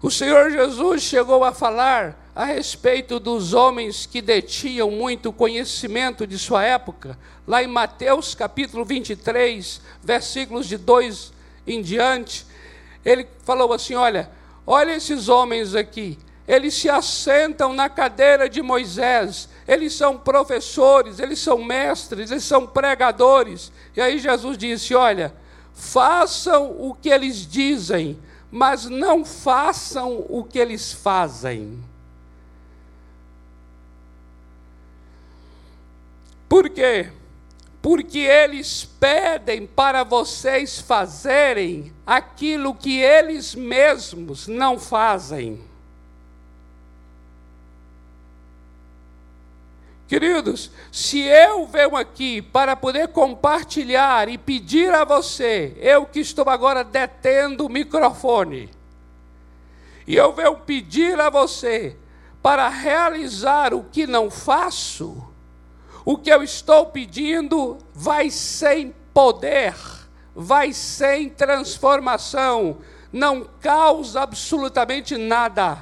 O 0.03 0.11
Senhor 0.11 0.51
Jesus 0.51 1.03
chegou 1.03 1.45
a 1.45 1.53
falar 1.53 2.19
a 2.35 2.47
respeito 2.47 3.21
dos 3.21 3.53
homens 3.53 4.07
que 4.07 4.23
detinham 4.23 4.91
muito 4.91 5.33
conhecimento 5.33 6.27
de 6.27 6.39
sua 6.39 6.65
época, 6.65 7.19
lá 7.47 7.63
em 7.63 7.67
Mateus 7.67 8.35
capítulo 8.35 8.85
23, 8.85 9.81
versículos 10.03 10.67
de 10.67 10.79
2 10.79 11.33
em 11.67 11.83
diante, 11.83 12.47
ele 13.05 13.27
falou 13.45 13.73
assim: 13.73 13.95
Olha, 13.95 14.31
olha 14.67 14.97
esses 14.97 15.29
homens 15.29 15.75
aqui, 15.75 16.19
eles 16.49 16.73
se 16.73 16.89
assentam 16.89 17.75
na 17.75 17.91
cadeira 17.91 18.49
de 18.49 18.63
Moisés, 18.63 19.49
eles 19.69 19.93
são 19.93 20.17
professores, 20.17 21.19
eles 21.19 21.39
são 21.39 21.63
mestres, 21.63 22.31
eles 22.31 22.45
são 22.45 22.67
pregadores. 22.67 23.71
E 23.95 24.01
aí 24.01 24.19
Jesus 24.19 24.57
disse: 24.57 24.95
Olha, 24.95 25.35
façam 25.75 26.75
o 26.79 26.95
que 26.95 27.11
eles 27.11 27.47
dizem, 27.47 28.19
mas 28.51 28.87
não 28.87 29.23
façam 29.23 30.25
o 30.31 30.43
que 30.43 30.59
eles 30.59 30.95
fazem. 30.95 31.92
Por 36.53 36.69
quê? 36.69 37.09
Porque 37.81 38.19
eles 38.19 38.85
pedem 38.85 39.67
para 39.67 40.05
vocês 40.05 40.79
fazerem 40.79 41.95
aquilo 42.07 42.75
que 42.75 43.01
eles 43.01 43.55
mesmos 43.55 44.47
não 44.47 44.79
fazem. 44.79 45.65
Queridos, 50.07 50.71
se 50.93 51.21
eu 51.21 51.67
venho 51.67 51.97
aqui 51.97 52.43
para 52.43 52.77
poder 52.77 53.09
compartilhar 53.09 54.29
e 54.29 54.37
pedir 54.37 54.93
a 54.93 55.07
você, 55.07 55.75
eu 55.81 56.05
que 56.05 56.21
estou 56.21 56.51
agora 56.51 56.85
detendo 56.85 57.65
o 57.65 57.71
microfone, 57.71 58.69
e 60.07 60.17
eu 60.17 60.35
venho 60.35 60.57
pedir 60.57 61.19
a 61.19 61.31
você 61.31 61.97
para 62.43 62.69
realizar 62.69 63.73
o 63.73 63.85
que 63.85 64.07
não 64.07 64.31
faço, 64.31 65.32
o 66.05 66.17
que 66.17 66.31
eu 66.31 66.43
estou 66.43 66.87
pedindo 66.87 67.79
vai 67.95 68.31
sem 68.31 68.95
poder, 69.13 69.75
vai 70.35 70.73
sem 70.73 71.29
transformação, 71.29 72.79
não 73.13 73.47
causa 73.61 74.23
absolutamente 74.23 75.17
nada. 75.17 75.79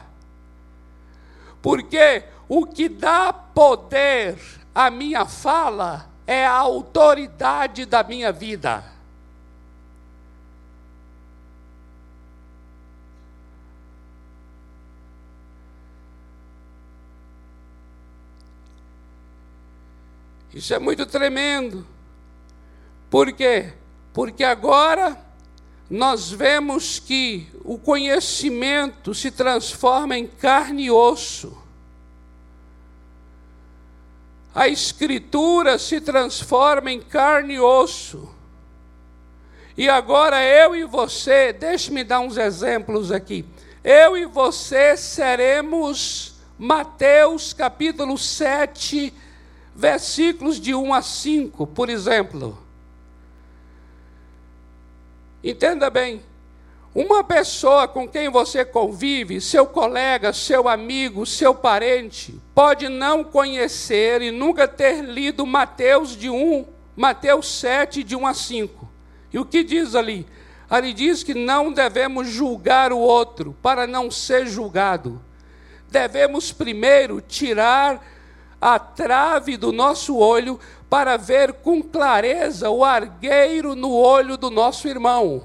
Porque 1.62 2.24
o 2.48 2.66
que 2.66 2.88
dá 2.88 3.32
poder 3.32 4.36
à 4.74 4.90
minha 4.90 5.24
fala 5.24 6.08
é 6.26 6.44
a 6.46 6.56
autoridade 6.56 7.86
da 7.86 8.02
minha 8.02 8.32
vida. 8.32 8.84
Isso 20.52 20.74
é 20.74 20.78
muito 20.78 21.06
tremendo. 21.06 21.86
Por 23.08 23.32
quê? 23.32 23.72
Porque 24.12 24.44
agora 24.44 25.16
nós 25.88 26.30
vemos 26.30 26.98
que 26.98 27.48
o 27.64 27.78
conhecimento 27.78 29.14
se 29.14 29.30
transforma 29.30 30.16
em 30.16 30.26
carne 30.26 30.84
e 30.84 30.90
osso 30.90 31.60
a 34.54 34.68
Escritura 34.68 35.78
se 35.78 36.00
transforma 36.00 36.90
em 36.90 37.00
carne 37.00 37.54
e 37.54 37.60
osso. 37.60 38.28
E 39.76 39.88
agora 39.88 40.42
eu 40.42 40.74
e 40.74 40.84
você, 40.84 41.52
deixe-me 41.52 42.02
dar 42.02 42.20
uns 42.20 42.36
exemplos 42.36 43.12
aqui. 43.12 43.44
Eu 43.82 44.16
e 44.16 44.26
você 44.26 44.96
seremos 44.96 46.34
Mateus 46.58 47.52
capítulo 47.52 48.18
7, 48.18 49.14
versículos 49.80 50.60
de 50.60 50.74
1 50.74 50.92
a 50.92 51.00
5, 51.00 51.66
por 51.68 51.88
exemplo. 51.88 52.58
Entenda 55.42 55.88
bem, 55.88 56.22
uma 56.94 57.24
pessoa 57.24 57.88
com 57.88 58.06
quem 58.06 58.28
você 58.28 58.62
convive, 58.62 59.40
seu 59.40 59.64
colega, 59.64 60.34
seu 60.34 60.68
amigo, 60.68 61.24
seu 61.24 61.54
parente, 61.54 62.38
pode 62.54 62.90
não 62.90 63.24
conhecer 63.24 64.20
e 64.20 64.30
nunca 64.30 64.68
ter 64.68 65.02
lido 65.02 65.46
Mateus 65.46 66.14
de 66.14 66.28
1, 66.28 66.66
Mateus 66.94 67.50
7, 67.58 68.02
de 68.02 68.14
1 68.14 68.26
a 68.26 68.34
5. 68.34 68.86
E 69.32 69.38
o 69.38 69.46
que 69.46 69.64
diz 69.64 69.94
ali? 69.94 70.26
Ali 70.68 70.92
diz 70.92 71.22
que 71.22 71.32
não 71.32 71.72
devemos 71.72 72.28
julgar 72.28 72.92
o 72.92 72.98
outro 72.98 73.56
para 73.62 73.86
não 73.86 74.10
ser 74.10 74.46
julgado. 74.46 75.22
Devemos 75.88 76.52
primeiro 76.52 77.22
tirar 77.22 78.19
a 78.60 78.78
trave 78.78 79.56
do 79.56 79.72
nosso 79.72 80.16
olho 80.16 80.60
para 80.88 81.16
ver 81.16 81.54
com 81.54 81.82
clareza 81.82 82.68
o 82.68 82.84
argueiro 82.84 83.74
no 83.74 83.92
olho 83.92 84.36
do 84.36 84.50
nosso 84.50 84.86
irmão. 84.86 85.44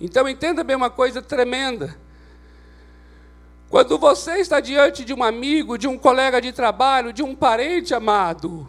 Então 0.00 0.28
entenda 0.28 0.62
bem 0.62 0.76
uma 0.76 0.90
coisa 0.90 1.22
tremenda. 1.22 1.96
Quando 3.70 3.98
você 3.98 4.38
está 4.38 4.60
diante 4.60 5.04
de 5.04 5.14
um 5.14 5.24
amigo, 5.24 5.78
de 5.78 5.88
um 5.88 5.96
colega 5.96 6.40
de 6.40 6.52
trabalho, 6.52 7.12
de 7.12 7.22
um 7.22 7.34
parente 7.34 7.94
amado, 7.94 8.68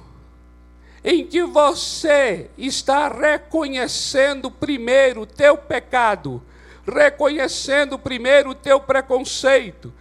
em 1.04 1.26
que 1.26 1.44
você 1.44 2.50
está 2.58 3.08
reconhecendo 3.08 4.50
primeiro 4.50 5.22
o 5.22 5.26
teu 5.26 5.58
pecado, 5.58 6.42
reconhecendo 6.86 8.00
primeiro 8.00 8.52
o 8.52 8.56
teu 8.56 8.80
preconceito, 8.80 9.94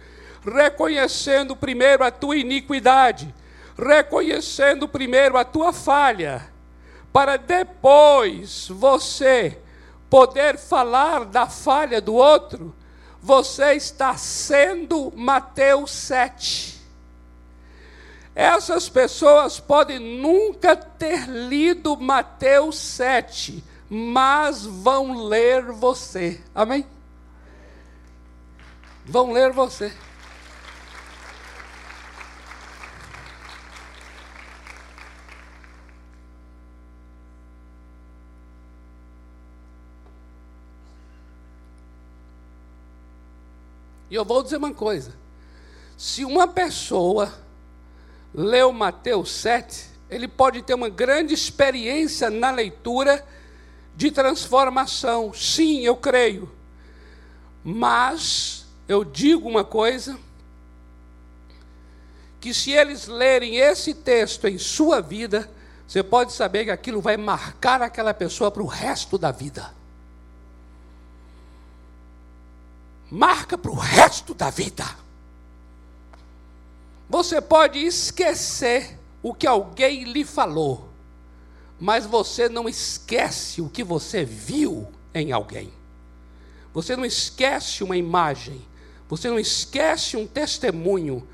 reconhecendo 0.47 1.55
primeiro 1.55 2.03
a 2.03 2.11
tua 2.11 2.37
iniquidade, 2.37 3.33
reconhecendo 3.77 4.87
primeiro 4.87 5.37
a 5.37 5.43
tua 5.43 5.73
falha, 5.73 6.47
para 7.11 7.37
depois 7.37 8.67
você 8.69 9.59
poder 10.09 10.57
falar 10.57 11.25
da 11.25 11.47
falha 11.47 11.99
do 11.99 12.13
outro, 12.13 12.73
você 13.21 13.73
está 13.73 14.15
sendo 14.15 15.11
Mateus 15.15 15.91
7. 15.91 16.77
Essas 18.33 18.87
pessoas 18.87 19.59
podem 19.59 19.99
nunca 19.99 20.75
ter 20.75 21.27
lido 21.27 21.97
Mateus 21.97 22.77
7, 22.77 23.63
mas 23.89 24.63
vão 24.63 25.27
ler 25.27 25.63
você. 25.71 26.39
Amém? 26.53 26.85
Vão 29.03 29.31
ler 29.31 29.51
você. 29.51 29.91
E 44.09 44.15
eu 44.15 44.23
vou 44.23 44.43
dizer 44.43 44.57
uma 44.57 44.73
coisa: 44.73 45.13
se 45.97 46.23
uma 46.23 46.47
pessoa 46.47 47.33
leu 48.33 48.71
Mateus 48.71 49.31
7, 49.31 49.85
ele 50.09 50.27
pode 50.27 50.61
ter 50.61 50.73
uma 50.73 50.89
grande 50.89 51.33
experiência 51.33 52.29
na 52.29 52.51
leitura 52.51 53.25
de 53.95 54.11
transformação. 54.11 55.33
Sim, 55.33 55.81
eu 55.81 55.95
creio. 55.95 56.49
Mas 57.63 58.65
eu 58.87 59.03
digo 59.03 59.49
uma 59.49 59.63
coisa: 59.63 60.17
que 62.39 62.53
se 62.53 62.71
eles 62.71 63.07
lerem 63.07 63.57
esse 63.57 63.93
texto 63.93 64.47
em 64.47 64.57
sua 64.57 65.01
vida, 65.01 65.49
você 65.87 66.03
pode 66.03 66.31
saber 66.33 66.65
que 66.65 66.71
aquilo 66.71 67.01
vai 67.01 67.17
marcar 67.17 67.81
aquela 67.81 68.13
pessoa 68.13 68.51
para 68.51 68.63
o 68.63 68.67
resto 68.67 69.17
da 69.17 69.31
vida. 69.31 69.76
Marca 73.09 73.57
para 73.57 73.71
o 73.71 73.75
resto 73.75 74.33
da 74.33 74.49
vida. 74.49 74.85
Você 77.09 77.39
pode 77.39 77.79
esquecer 77.79 78.99
o 79.23 79.33
que 79.33 79.47
alguém 79.47 80.03
lhe 80.03 80.25
falou, 80.25 80.89
mas 81.79 82.05
você 82.05 82.49
não 82.49 82.67
esquece 82.67 83.61
o 83.61 83.69
que 83.69 83.83
você 83.83 84.25
viu 84.25 84.87
em 85.13 85.31
alguém. 85.31 85.71
Você 86.73 86.95
não 86.95 87.05
esquece 87.05 87.83
uma 87.83 87.95
imagem, 87.95 88.61
você 89.07 89.29
não 89.29 89.39
esquece 89.39 90.17
um 90.17 90.27
testemunho, 90.27 91.27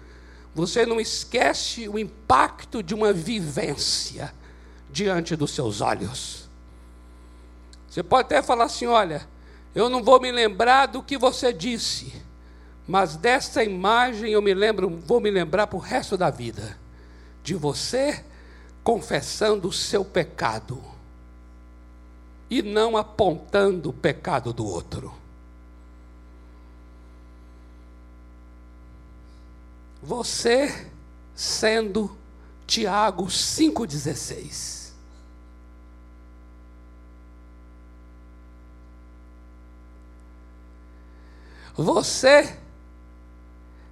você 0.53 0.85
não 0.85 1.01
esquece 1.01 1.89
o 1.89 1.97
impacto 1.97 2.83
de 2.83 2.93
uma 2.93 3.11
vivência 3.11 4.33
diante 4.91 5.35
dos 5.35 5.51
seus 5.51 5.81
olhos. 5.81 6.47
Você 7.89 8.03
pode 8.03 8.27
até 8.27 8.41
falar 8.41 8.65
assim: 8.65 8.85
olha, 8.85 9.27
eu 9.73 9.89
não 9.89 10.03
vou 10.03 10.19
me 10.19 10.31
lembrar 10.31 10.87
do 10.87 11.01
que 11.01 11.17
você 11.17 11.51
disse, 11.51 12.13
mas 12.87 13.15
dessa 13.15 13.63
imagem 13.63 14.31
eu 14.31 14.41
me 14.41 14.53
lembro, 14.53 14.89
vou 14.89 15.19
me 15.19 15.31
lembrar 15.31 15.67
para 15.67 15.77
o 15.77 15.79
resto 15.79 16.17
da 16.17 16.29
vida 16.29 16.77
de 17.43 17.55
você 17.55 18.23
confessando 18.83 19.67
o 19.67 19.73
seu 19.73 20.03
pecado 20.03 20.81
e 22.49 22.61
não 22.61 22.95
apontando 22.97 23.89
o 23.89 23.93
pecado 23.93 24.53
do 24.53 24.65
outro. 24.65 25.13
Você 30.01 30.89
sendo 31.33 32.15
Tiago 32.67 33.25
5,16. 33.25 34.82
Você, 41.75 42.57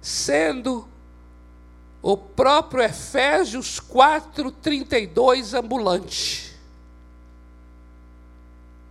sendo 0.00 0.86
o 2.00 2.16
próprio 2.16 2.82
Efésios 2.82 3.80
4:32 3.80 5.54
ambulante, 5.54 6.56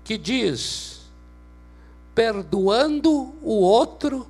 que 0.03 0.17
diz: 0.17 1.01
perdoando 2.13 3.33
o 3.41 3.61
outro 3.61 4.27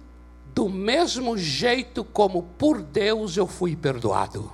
do 0.53 0.69
mesmo 0.69 1.37
jeito 1.37 2.03
como 2.03 2.43
por 2.57 2.81
Deus 2.81 3.37
eu 3.37 3.47
fui 3.47 3.75
perdoado. 3.75 4.51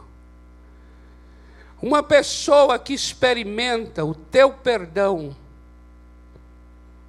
Uma 1.82 2.02
pessoa 2.02 2.80
que 2.80 2.94
experimenta 2.94 4.04
o 4.04 4.16
teu 4.16 4.52
perdão 4.52 5.36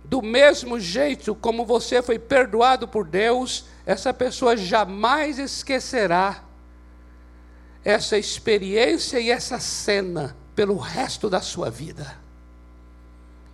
do 0.09 0.23
mesmo 0.23 0.81
jeito 0.81 1.35
como 1.35 1.67
você 1.67 2.01
foi 2.01 2.19
perdoado 2.19 2.89
por 2.89 3.07
Deus, 3.07 3.67
essa 3.85 4.13
pessoa 4.13 4.57
jamais 4.57 5.39
esquecerá 5.39 6.45
essa 7.85 8.17
experiência 8.17 9.21
e 9.21 9.31
essa 9.31 9.61
cena 9.61 10.37
pelo 10.55 10.77
resto 10.77 11.29
da 11.29 11.41
sua 11.41 11.71
vida. 11.71 12.19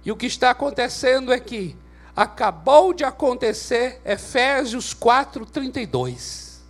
E 0.05 0.13
o 0.13 0.17
que 0.17 0.27
está 0.27 0.51
acontecendo 0.51 1.33
é 1.33 1.41
que 1.41 1.77
acabou 2.15 2.95
de 2.95 3.05
acontecer 3.05 4.01
Efésios 4.05 4.95
4:32. 4.95 6.63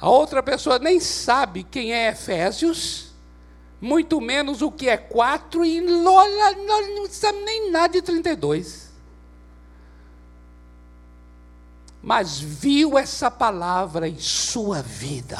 A 0.00 0.08
outra 0.08 0.42
pessoa 0.42 0.78
nem 0.78 1.00
sabe 1.00 1.64
quem 1.64 1.92
é 1.92 2.08
Efésios, 2.08 3.13
muito 3.84 4.18
menos 4.18 4.62
o 4.62 4.72
que 4.72 4.88
é 4.88 4.96
4, 4.96 5.62
e 5.62 5.78
olha, 6.06 6.56
não 6.56 7.06
sabe 7.06 7.38
nem 7.40 7.70
nada 7.70 7.92
de 7.92 8.00
32. 8.00 8.90
Mas 12.02 12.40
viu 12.40 12.96
essa 12.96 13.30
palavra 13.30 14.08
em 14.08 14.18
sua 14.18 14.80
vida. 14.80 15.38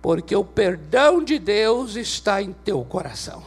Porque 0.00 0.36
o 0.36 0.44
perdão 0.44 1.22
de 1.22 1.36
Deus 1.36 1.96
está 1.96 2.40
em 2.40 2.52
teu 2.52 2.84
coração. 2.84 3.42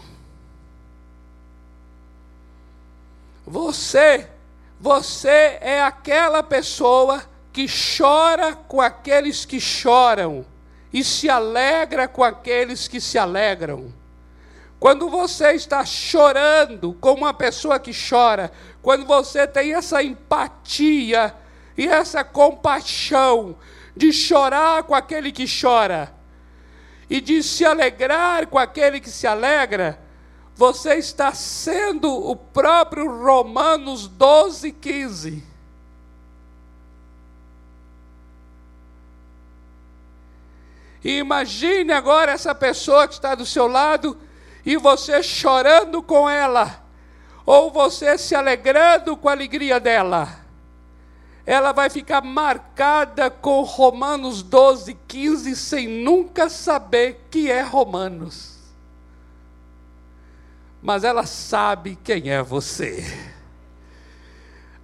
Você, 3.48 4.30
você 4.78 5.58
é 5.62 5.82
aquela 5.82 6.44
pessoa 6.44 7.24
que 7.54 7.66
chora 7.98 8.56
com 8.56 8.82
aqueles 8.82 9.46
que 9.46 9.60
choram 9.60 10.46
e 10.92 11.04
se 11.04 11.30
alegra 11.30 12.08
com 12.08 12.24
aqueles 12.24 12.88
que 12.88 13.00
se 13.00 13.18
alegram. 13.18 13.94
Quando 14.80 15.10
você 15.10 15.52
está 15.52 15.86
chorando 15.86 16.94
como 17.02 17.24
uma 17.24 17.34
pessoa 17.34 17.80
que 17.80 17.92
chora, 17.92 18.52
quando 18.82 19.06
você 19.06 19.46
tem 19.46 19.74
essa 19.74 20.02
empatia 20.02 21.36
e 21.78 21.86
essa 21.86 22.24
compaixão 22.24 23.58
de 23.96 24.14
chorar 24.14 24.84
com 24.84 24.96
aquele 24.96 25.32
que 25.32 25.46
chora 25.46 26.14
e 27.10 27.20
de 27.20 27.44
se 27.44 27.66
alegrar 27.66 28.48
com 28.48 28.58
aquele 28.58 29.02
que 29.02 29.10
se 29.10 29.28
alegra, 29.28 30.00
você 30.56 30.96
está 30.96 31.34
sendo 31.34 32.10
o 32.10 32.36
próprio 32.36 33.06
Romanos 33.24 34.08
12, 34.08 34.72
15. 34.72 35.49
E 41.04 41.18
imagine 41.18 41.94
agora 41.94 42.32
essa 42.32 42.54
pessoa 42.54 43.08
que 43.08 43.14
está 43.14 43.36
do 43.36 43.46
seu 43.46 43.68
lado 43.68 44.18
e 44.66 44.76
você 44.78 45.24
chorando 45.24 46.04
com 46.04 46.30
ela, 46.30 46.84
ou 47.46 47.72
você 47.72 48.18
se 48.18 48.36
alegrando 48.36 49.16
com 49.16 49.30
a 49.30 49.32
alegria 49.32 49.80
dela. 49.80 50.28
Ela 51.46 51.72
vai 51.72 51.90
ficar 51.90 52.22
marcada 52.22 53.32
com 53.32 53.64
Romanos 53.64 54.44
12, 54.44 54.96
15, 55.08 55.56
sem 55.56 55.88
nunca 55.88 56.50
saber 56.50 57.26
que 57.32 57.50
é 57.50 57.62
Romanos. 57.62 58.60
Mas 60.82 61.04
ela 61.04 61.26
sabe 61.26 61.98
quem 62.04 62.30
é 62.30 62.44
você. 62.44 63.04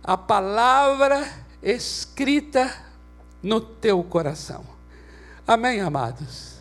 A 0.04 0.18
palavra 0.18 1.28
escrita 1.62 2.74
no 3.44 3.62
teu 3.62 4.04
coração. 4.04 4.75
Amém, 5.48 5.80
amados? 5.80 6.56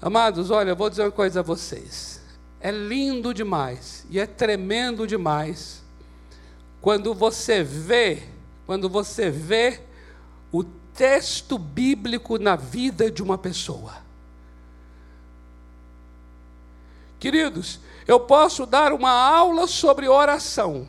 Amados, 0.00 0.50
olha, 0.50 0.70
eu 0.70 0.76
vou 0.76 0.88
dizer 0.88 1.02
uma 1.02 1.10
coisa 1.10 1.40
a 1.40 1.42
vocês. 1.42 2.22
É 2.60 2.70
lindo 2.70 3.34
demais 3.34 4.06
e 4.08 4.18
é 4.18 4.26
tremendo 4.26 5.06
demais 5.06 5.82
quando 6.80 7.12
você 7.12 7.62
vê, 7.62 8.22
quando 8.64 8.88
você 8.88 9.30
vê 9.30 9.80
o 10.50 10.64
texto 10.64 11.58
bíblico 11.58 12.38
na 12.38 12.56
vida 12.56 13.10
de 13.10 13.22
uma 13.22 13.36
pessoa. 13.36 13.94
Queridos, 17.18 17.80
eu 18.06 18.20
posso 18.20 18.64
dar 18.64 18.92
uma 18.92 19.10
aula 19.10 19.66
sobre 19.66 20.08
oração. 20.08 20.88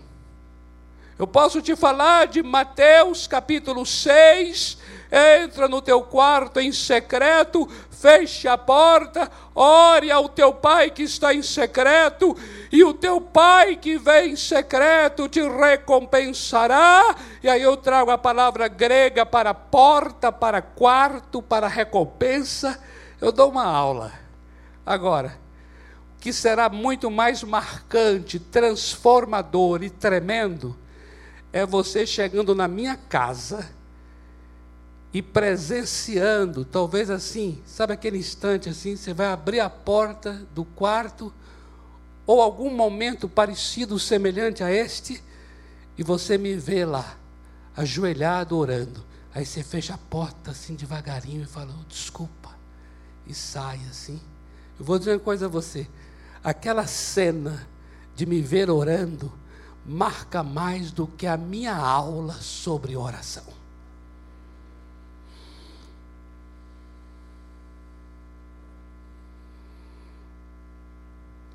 Eu 1.19 1.25
posso 1.25 1.62
te 1.62 1.75
falar 1.75 2.27
de 2.27 2.43
Mateus 2.43 3.25
capítulo 3.27 3.86
6, 3.86 4.77
entra 5.11 5.67
no 5.67 5.81
teu 5.81 6.01
quarto 6.01 6.59
em 6.59 6.71
secreto, 6.71 7.67
feche 7.89 8.47
a 8.47 8.57
porta, 8.57 9.29
ore 9.55 10.11
ao 10.11 10.29
teu 10.29 10.53
pai 10.53 10.91
que 10.91 11.03
está 11.03 11.33
em 11.33 11.41
secreto, 11.41 12.35
e 12.71 12.83
o 12.83 12.93
teu 12.93 13.19
pai 13.21 13.75
que 13.75 13.97
vem 13.97 14.33
em 14.33 14.35
secreto 14.35 15.27
te 15.29 15.41
recompensará. 15.41 17.15
E 17.41 17.49
aí 17.49 17.61
eu 17.61 17.77
trago 17.77 18.11
a 18.11 18.17
palavra 18.17 18.67
grega 18.67 19.25
para 19.25 19.53
porta, 19.53 20.31
para 20.31 20.61
quarto, 20.61 21.41
para 21.41 21.67
recompensa. 21.67 22.79
Eu 23.19 23.31
dou 23.31 23.49
uma 23.49 23.65
aula. 23.65 24.11
Agora, 24.85 25.37
o 26.15 26.19
que 26.19 26.31
será 26.31 26.69
muito 26.69 27.09
mais 27.09 27.43
marcante, 27.43 28.39
transformador 28.39 29.83
e 29.83 29.89
tremendo 29.89 30.77
é 31.51 31.65
você 31.65 32.05
chegando 32.05 32.53
na 32.53 32.67
minha 32.67 32.95
casa 32.95 33.76
e 35.17 35.21
presenciando, 35.23 36.63
talvez 36.63 37.10
assim, 37.10 37.60
sabe 37.65 37.91
aquele 37.91 38.19
instante 38.19 38.69
assim, 38.69 38.95
você 38.95 39.15
vai 39.15 39.25
abrir 39.25 39.60
a 39.60 39.67
porta 39.67 40.45
do 40.53 40.63
quarto 40.63 41.34
ou 42.23 42.39
algum 42.39 42.69
momento 42.69 43.27
parecido, 43.27 43.97
semelhante 43.97 44.63
a 44.63 44.71
este, 44.71 45.23
e 45.97 46.03
você 46.03 46.38
me 46.38 46.56
vê 46.56 46.86
lá, 46.86 47.17
ajoelhado 47.75 48.56
orando. 48.56 49.03
Aí 49.34 49.43
você 49.43 49.63
fecha 49.63 49.95
a 49.95 49.97
porta 49.97 50.51
assim 50.51 50.75
devagarinho 50.75 51.41
e 51.41 51.47
fala: 51.47 51.73
oh, 51.82 51.86
desculpa, 51.89 52.56
e 53.25 53.34
sai 53.34 53.80
assim. 53.89 54.21
Eu 54.77 54.86
vou 54.86 54.99
dizer 54.99 55.13
uma 55.13 55.19
coisa 55.19 55.47
a 55.47 55.49
você: 55.49 55.88
aquela 56.43 56.86
cena 56.86 57.67
de 58.15 58.23
me 58.27 58.39
ver 58.39 58.69
orando 58.69 59.34
marca 59.84 60.43
mais 60.43 60.91
do 60.91 61.08
que 61.08 61.25
a 61.25 61.38
minha 61.38 61.75
aula 61.75 62.34
sobre 62.36 62.95
oração. 62.95 63.58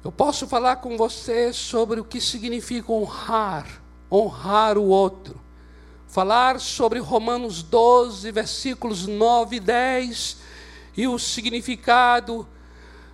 Eu 0.04 0.10
posso 0.10 0.48
falar 0.48 0.76
com 0.76 0.96
você 0.96 1.52
sobre 1.52 2.00
o 2.00 2.04
que 2.04 2.20
significa 2.20 2.90
honrar, 2.90 3.80
honrar 4.10 4.76
o 4.76 4.86
outro. 4.86 5.40
Falar 6.08 6.58
sobre 6.58 6.98
Romanos 6.98 7.62
12, 7.62 8.32
versículos 8.32 9.06
9 9.06 9.56
e 9.56 9.60
10 9.60 10.36
e 10.96 11.06
o 11.06 11.18
significado 11.18 12.46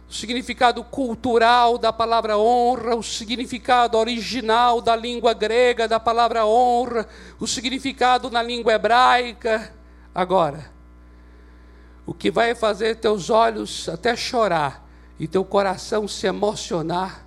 o 0.08 0.12
significado 0.12 0.82
cultural 0.82 1.76
da 1.76 1.92
palavra 1.92 2.38
honra, 2.38 2.96
o 2.96 3.02
significado 3.02 3.98
original 3.98 4.80
da 4.80 4.96
língua 4.96 5.34
grega 5.34 5.86
da 5.86 6.00
palavra 6.00 6.46
honra, 6.46 7.06
o 7.38 7.46
significado 7.46 8.30
na 8.30 8.42
língua 8.42 8.72
hebraica. 8.72 9.70
Agora, 10.14 10.72
o 12.06 12.14
que 12.14 12.30
vai 12.30 12.54
fazer 12.54 12.96
teus 12.96 13.28
olhos 13.28 13.86
até 13.86 14.16
chorar 14.16 14.87
e 15.18 15.26
teu 15.26 15.44
coração 15.44 16.06
se 16.06 16.26
emocionar 16.26 17.26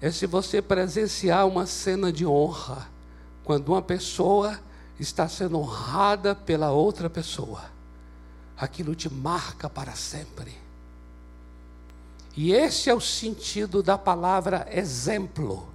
é 0.00 0.10
se 0.10 0.26
você 0.26 0.62
presenciar 0.62 1.46
uma 1.46 1.66
cena 1.66 2.12
de 2.12 2.24
honra, 2.26 2.88
quando 3.44 3.70
uma 3.70 3.82
pessoa 3.82 4.58
está 5.00 5.28
sendo 5.28 5.58
honrada 5.58 6.34
pela 6.34 6.70
outra 6.70 7.08
pessoa. 7.08 7.62
Aquilo 8.56 8.94
te 8.94 9.12
marca 9.12 9.70
para 9.70 9.92
sempre. 9.92 10.56
E 12.36 12.52
esse 12.52 12.90
é 12.90 12.94
o 12.94 13.00
sentido 13.00 13.82
da 13.82 13.96
palavra 13.96 14.68
exemplo. 14.70 15.68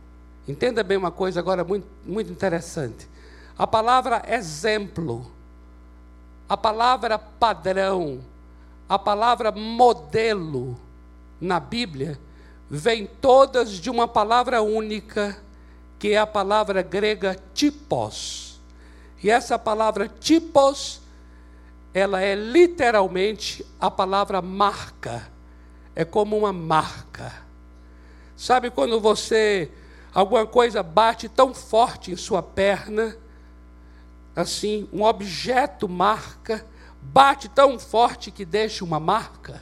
Entenda 0.47 0.83
bem 0.83 0.97
uma 0.97 1.11
coisa 1.11 1.39
agora 1.39 1.63
muito, 1.63 1.87
muito 2.05 2.31
interessante. 2.31 3.07
A 3.57 3.65
palavra 3.67 4.23
exemplo, 4.27 5.29
a 6.47 6.55
palavra 6.55 7.17
padrão, 7.17 8.21
a 8.87 8.99
palavra 8.99 9.51
modelo 9.51 10.77
na 11.43 11.59
Bíblia, 11.59 12.19
vem 12.69 13.05
todas 13.05 13.71
de 13.71 13.89
uma 13.89 14.07
palavra 14.07 14.61
única, 14.61 15.37
que 15.99 16.09
é 16.09 16.17
a 16.17 16.27
palavra 16.27 16.81
grega 16.81 17.37
tipos. 17.53 18.61
E 19.21 19.29
essa 19.29 19.59
palavra 19.59 20.07
tipos, 20.07 21.01
ela 21.93 22.21
é 22.21 22.35
literalmente 22.35 23.65
a 23.79 23.91
palavra 23.91 24.41
marca 24.41 25.33
é 25.95 26.03
como 26.03 26.37
uma 26.37 26.53
marca. 26.53 27.31
Sabe 28.35 28.71
quando 28.71 28.99
você, 28.99 29.71
alguma 30.13 30.45
coisa 30.45 30.81
bate 30.81 31.29
tão 31.29 31.53
forte 31.53 32.11
em 32.11 32.15
sua 32.15 32.41
perna, 32.41 33.15
assim, 34.35 34.89
um 34.91 35.03
objeto 35.03 35.87
marca, 35.87 36.65
bate 37.01 37.47
tão 37.47 37.77
forte 37.77 38.31
que 38.31 38.43
deixa 38.43 38.83
uma 38.83 38.99
marca? 38.99 39.61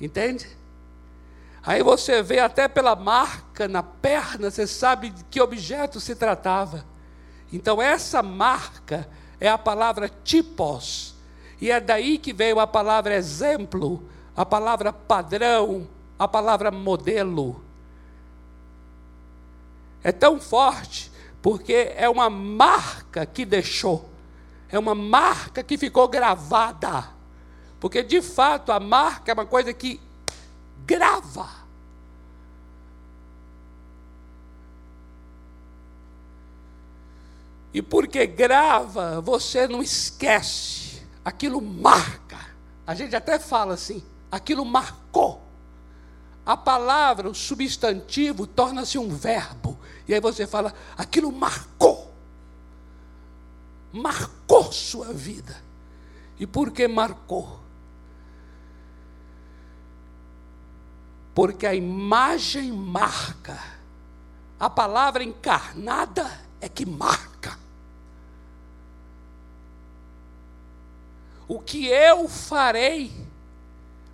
Entende? 0.00 0.48
Aí 1.62 1.82
você 1.82 2.22
vê 2.22 2.38
até 2.38 2.68
pela 2.68 2.94
marca 2.94 3.66
na 3.68 3.82
perna, 3.82 4.50
você 4.50 4.66
sabe 4.66 5.10
de 5.10 5.24
que 5.24 5.40
objeto 5.40 6.00
se 6.00 6.14
tratava. 6.14 6.84
Então 7.52 7.82
essa 7.82 8.22
marca 8.22 9.08
é 9.40 9.48
a 9.48 9.58
palavra 9.58 10.08
tipos, 10.24 11.14
e 11.60 11.70
é 11.70 11.80
daí 11.80 12.18
que 12.18 12.32
veio 12.32 12.60
a 12.60 12.66
palavra 12.66 13.14
exemplo 13.14 14.08
a 14.38 14.46
palavra 14.46 14.92
padrão, 14.92 15.88
a 16.16 16.28
palavra 16.28 16.70
modelo. 16.70 17.60
É 20.00 20.12
tão 20.12 20.40
forte 20.40 21.10
porque 21.42 21.92
é 21.96 22.08
uma 22.08 22.30
marca 22.30 23.26
que 23.26 23.44
deixou, 23.44 24.08
é 24.68 24.78
uma 24.78 24.94
marca 24.94 25.60
que 25.64 25.76
ficou 25.76 26.06
gravada. 26.06 27.08
Porque 27.80 28.02
de 28.02 28.20
fato 28.20 28.72
a 28.72 28.80
marca 28.80 29.30
é 29.30 29.34
uma 29.34 29.46
coisa 29.46 29.72
que 29.72 30.00
grava. 30.84 31.48
E 37.72 37.82
porque 37.82 38.26
grava, 38.26 39.20
você 39.20 39.68
não 39.68 39.82
esquece, 39.82 41.02
aquilo 41.24 41.60
marca. 41.60 42.38
A 42.86 42.94
gente 42.94 43.14
até 43.14 43.38
fala 43.38 43.74
assim, 43.74 44.02
aquilo 44.32 44.64
marcou. 44.64 45.42
A 46.44 46.56
palavra, 46.56 47.28
o 47.28 47.34
substantivo, 47.34 48.46
torna-se 48.46 48.98
um 48.98 49.08
verbo. 49.10 49.78
E 50.08 50.14
aí 50.14 50.20
você 50.20 50.46
fala, 50.46 50.72
aquilo 50.96 51.30
marcou. 51.30 52.14
Marcou 53.92 54.72
sua 54.72 55.12
vida. 55.12 55.62
E 56.38 56.46
por 56.46 56.70
que 56.70 56.88
marcou? 56.88 57.67
Porque 61.38 61.68
a 61.68 61.72
imagem 61.72 62.72
marca. 62.72 63.62
A 64.58 64.68
palavra 64.68 65.22
encarnada 65.22 66.28
é 66.60 66.68
que 66.68 66.84
marca. 66.84 67.56
O 71.46 71.60
que 71.60 71.86
eu 71.86 72.28
farei 72.28 73.12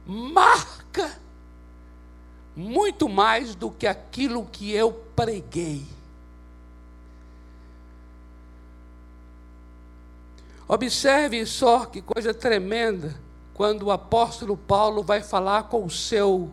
marca 0.07 1.19
muito 2.55 3.09
mais 3.09 3.55
do 3.55 3.71
que 3.71 3.87
aquilo 3.87 4.45
que 4.45 4.71
eu 4.73 4.93
preguei. 5.17 5.83
Observe 10.69 11.47
só 11.47 11.87
que 11.87 12.03
coisa 12.03 12.35
tremenda 12.35 13.19
quando 13.55 13.85
o 13.85 13.91
apóstolo 13.91 14.59
Paulo 14.59 15.03
vai 15.03 15.23
falar 15.23 15.63
com 15.71 15.87
o 15.87 15.91
seu 15.91 16.53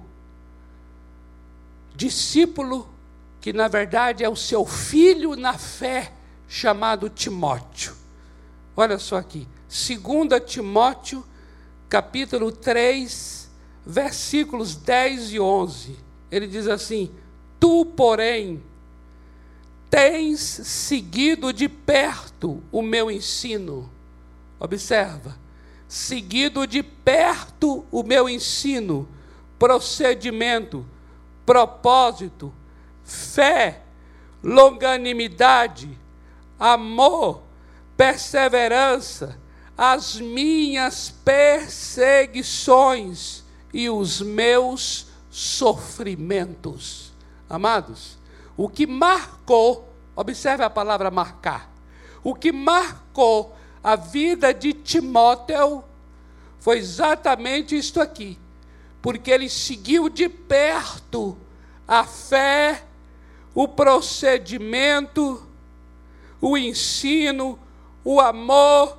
discípulo, 1.96 2.88
que 3.40 3.52
na 3.52 3.68
verdade 3.68 4.24
é 4.24 4.30
o 4.30 4.36
seu 4.36 4.66
filho 4.66 5.36
na 5.36 5.54
fé, 5.54 6.12
chamado 6.48 7.10
Timóteo. 7.10 7.94
Olha 8.76 9.00
só 9.00 9.18
aqui, 9.18 9.48
2 9.68 10.42
Timóteo, 10.46 11.24
capítulo 11.90 12.52
3, 12.52 13.50
versículos 13.86 14.76
10 14.76 15.34
e 15.34 15.40
11. 15.40 15.98
Ele 16.30 16.48
diz 16.48 16.68
assim: 16.68 17.12
Tu, 17.60 17.86
porém, 17.86 18.62
tens 19.90 20.40
seguido 20.40 21.52
de 21.52 21.68
perto 21.68 22.64
o 22.72 22.82
meu 22.82 23.12
ensino. 23.12 23.92
Observa, 24.60 25.38
seguido 25.88 26.66
de 26.66 26.82
perto 26.82 27.86
o 27.92 28.04
meu 28.04 28.30
ensino, 28.30 29.08
procedimento, 29.60 30.86
propósito, 31.46 32.52
fé, 33.04 33.84
longanimidade, 34.44 35.98
amor, 36.60 37.44
perseverança, 37.96 39.40
as 39.78 40.20
minhas 40.20 41.12
perseguições 41.24 43.46
e 43.74 43.90
os 43.90 44.20
meus 44.22 45.08
sofrimentos. 45.30 47.14
Amados, 47.50 48.20
o 48.56 48.70
que 48.70 48.86
marcou, 48.86 49.92
observe 50.16 50.64
a 50.64 50.70
palavra 50.70 51.10
marcar, 51.10 51.72
o 52.24 52.36
que 52.36 52.52
marcou 52.52 53.56
a 53.84 53.96
vida 53.96 54.54
de 54.54 54.74
Timóteo 54.74 55.84
foi 56.60 56.78
exatamente 56.78 57.76
isto 57.76 58.00
aqui, 58.00 58.38
porque 59.02 59.32
ele 59.32 59.50
seguiu 59.50 60.10
de 60.10 60.30
perto 60.30 61.38
a 61.88 62.04
fé, 62.04 62.84
o 63.54 63.68
procedimento, 63.68 65.46
o 66.40 66.58
ensino, 66.58 67.60
o 68.04 68.22
amor, 68.22 68.98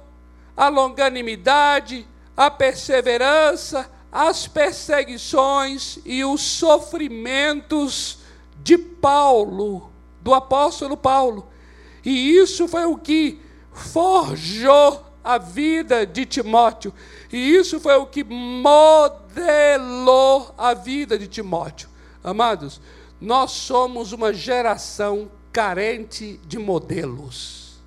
a 0.57 0.69
longanimidade, 0.69 2.07
a 2.37 2.51
perseverança, 2.51 3.91
as 4.11 4.47
perseguições 4.47 5.99
e 6.05 6.25
os 6.25 6.43
sofrimentos 6.43 8.19
de 8.63 8.77
Paulo, 8.77 9.91
do 10.21 10.35
apóstolo 10.35 10.97
Paulo. 10.97 11.49
E 12.05 12.37
isso 12.37 12.69
foi 12.69 12.85
o 12.85 12.97
que 12.97 13.41
forjou 13.73 15.05
a 15.25 15.39
vida 15.39 16.05
de 16.05 16.27
Timóteo. 16.27 16.93
E 17.33 17.57
isso 17.57 17.81
foi 17.81 17.97
o 17.97 18.07
que 18.07 18.23
modelou 18.23 19.35
a 20.59 20.75
vida 20.75 21.19
de 21.19 21.27
Timóteo. 21.27 21.89
Amados, 22.23 22.79
nós 23.21 23.51
somos 23.53 24.13
uma 24.13 24.35
geração 24.35 25.31
carente 25.51 26.39
de 26.47 26.59
modelos. 26.59 27.81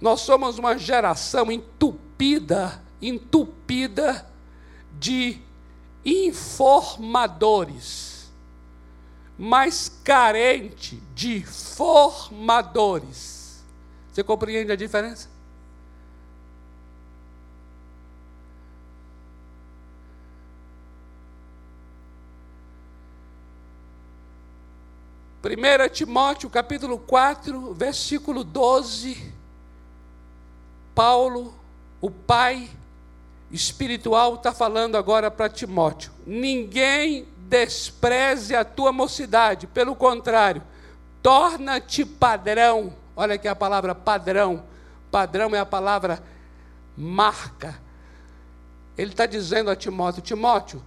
Nós 0.00 0.20
somos 0.20 0.58
uma 0.58 0.76
geração 0.76 1.50
entupida, 1.50 2.82
entupida 3.00 4.28
de 4.98 5.38
informadores, 6.04 8.30
mas 9.38 9.88
carente 10.04 11.02
de 11.14 11.42
formadores. 11.44 13.64
Você 14.12 14.22
compreende 14.22 14.70
a 14.72 14.76
diferença? 14.76 15.37
Primeira 25.58 25.88
Timóteo, 25.88 26.48
capítulo 26.48 27.00
4, 27.00 27.74
versículo 27.74 28.44
12. 28.44 29.34
Paulo, 30.94 31.52
o 32.00 32.08
pai 32.08 32.70
espiritual 33.50 34.36
está 34.36 34.52
falando 34.52 34.96
agora 34.96 35.32
para 35.32 35.48
Timóteo: 35.48 36.12
ninguém 36.24 37.26
despreze 37.38 38.54
a 38.54 38.64
tua 38.64 38.92
mocidade, 38.92 39.66
pelo 39.66 39.96
contrário, 39.96 40.62
torna-te 41.20 42.04
padrão. 42.04 42.92
Olha 43.16 43.34
aqui 43.34 43.48
a 43.48 43.56
palavra 43.56 43.96
padrão. 43.96 44.62
Padrão 45.10 45.56
é 45.56 45.58
a 45.58 45.66
palavra 45.66 46.22
marca. 46.96 47.76
Ele 48.96 49.10
está 49.10 49.26
dizendo 49.26 49.72
a 49.72 49.74
Timóteo: 49.74 50.22
Timóteo, 50.22 50.80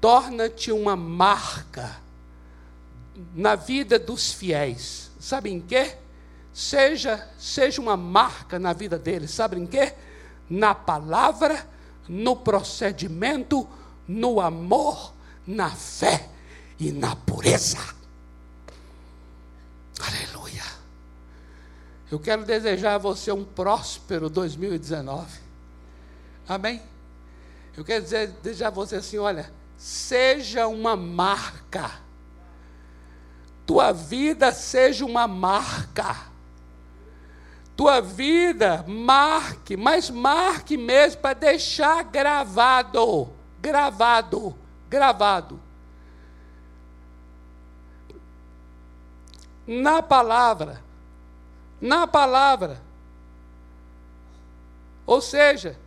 torna-te 0.00 0.72
uma 0.72 0.96
marca 0.96 2.04
na 3.34 3.54
vida 3.54 3.98
dos 3.98 4.32
fiéis. 4.32 5.10
Sabe 5.18 5.50
em 5.50 5.60
quê? 5.60 5.96
Seja, 6.52 7.28
seja 7.38 7.80
uma 7.80 7.96
marca 7.96 8.58
na 8.58 8.72
vida 8.72 8.98
deles. 8.98 9.30
Sabe 9.30 9.58
em 9.58 9.66
quê? 9.66 9.94
Na 10.48 10.74
palavra 10.74 11.66
no 12.08 12.36
procedimento, 12.36 13.68
no 14.06 14.40
amor, 14.40 15.12
na 15.46 15.70
fé 15.70 16.28
e 16.78 16.92
na 16.92 17.16
pureza. 17.16 17.78
Aleluia. 20.00 20.64
Eu 22.10 22.20
quero 22.20 22.44
desejar 22.44 22.94
a 22.94 22.98
você 22.98 23.32
um 23.32 23.44
próspero 23.44 24.30
2019. 24.30 25.40
Amém? 26.48 26.80
Eu 27.76 27.84
quero 27.84 28.04
dizer, 28.04 28.28
desejar 28.42 28.68
a 28.68 28.70
você 28.70 28.96
assim: 28.96 29.18
olha, 29.18 29.52
seja 29.76 30.66
uma 30.66 30.96
marca. 30.96 32.05
Tua 33.66 33.92
vida 33.92 34.52
seja 34.52 35.04
uma 35.04 35.26
marca 35.26 36.34
tua 37.76 38.00
vida, 38.00 38.84
marque, 38.88 39.76
mas 39.76 40.08
marque 40.08 40.78
mesmo 40.78 41.20
para 41.20 41.34
deixar 41.34 42.02
gravado, 42.04 43.28
gravado, 43.60 44.56
gravado. 44.88 45.60
Na 49.66 50.00
palavra, 50.02 50.82
na 51.78 52.06
palavra. 52.06 52.80
Ou 55.04 55.20
seja, 55.20 55.78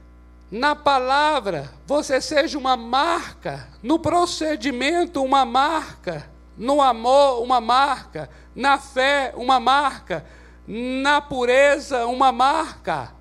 na 0.51 0.75
palavra, 0.75 1.73
você 1.87 2.21
seja 2.21 2.57
uma 2.57 2.77
marca, 2.77 3.67
no 3.81 3.97
procedimento, 3.97 5.23
uma 5.23 5.43
marca, 5.43 6.29
no 6.59 6.79
amor, 6.79 7.41
uma 7.41 7.59
marca, 7.59 8.29
na 8.53 8.77
fé, 8.77 9.33
uma 9.35 9.59
marca 9.59 10.23
na 10.69 11.19
pureza 11.19 12.05
uma 12.05 12.31
marca. 12.31 13.11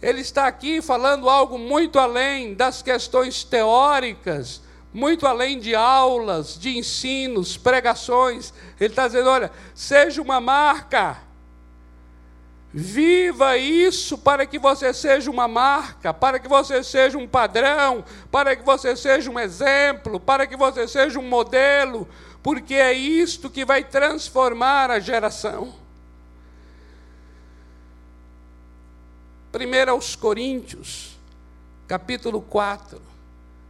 Ele 0.00 0.20
está 0.20 0.46
aqui 0.46 0.80
falando 0.80 1.28
algo 1.28 1.58
muito 1.58 1.98
além 1.98 2.54
das 2.54 2.82
questões 2.82 3.42
teóricas, 3.42 4.62
muito 4.94 5.26
além 5.26 5.58
de 5.58 5.74
aulas, 5.74 6.56
de 6.56 6.78
ensinos, 6.78 7.56
pregações. 7.56 8.54
Ele 8.78 8.90
está 8.90 9.08
dizendo: 9.08 9.28
olha, 9.28 9.50
seja 9.74 10.22
uma 10.22 10.40
marca. 10.40 11.18
Viva 12.72 13.56
isso 13.56 14.18
para 14.18 14.44
que 14.44 14.58
você 14.58 14.92
seja 14.92 15.30
uma 15.30 15.48
marca, 15.48 16.12
para 16.12 16.38
que 16.38 16.46
você 16.46 16.84
seja 16.84 17.16
um 17.16 17.26
padrão, 17.26 18.04
para 18.30 18.54
que 18.54 18.62
você 18.62 18.94
seja 18.94 19.30
um 19.30 19.40
exemplo, 19.40 20.20
para 20.20 20.46
que 20.46 20.56
você 20.56 20.86
seja 20.86 21.18
um 21.18 21.26
modelo, 21.26 22.06
porque 22.46 22.74
é 22.74 22.92
isto 22.92 23.50
que 23.50 23.64
vai 23.64 23.82
transformar 23.82 24.88
a 24.88 25.00
geração. 25.00 25.74
1 29.52 29.90
aos 29.90 30.14
Coríntios, 30.14 31.18
capítulo 31.88 32.40
4, 32.40 33.02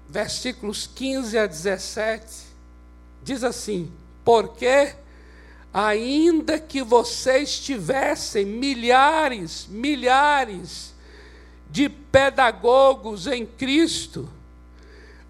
versículos 0.06 0.86
15 0.86 1.38
a 1.38 1.46
17, 1.46 2.26
diz 3.22 3.42
assim: 3.42 3.90
Porque, 4.22 4.94
ainda 5.72 6.60
que 6.60 6.82
vocês 6.82 7.58
tivessem 7.58 8.44
milhares, 8.44 9.66
milhares 9.70 10.94
de 11.70 11.88
pedagogos 11.88 13.26
em 13.26 13.46
Cristo, 13.46 14.28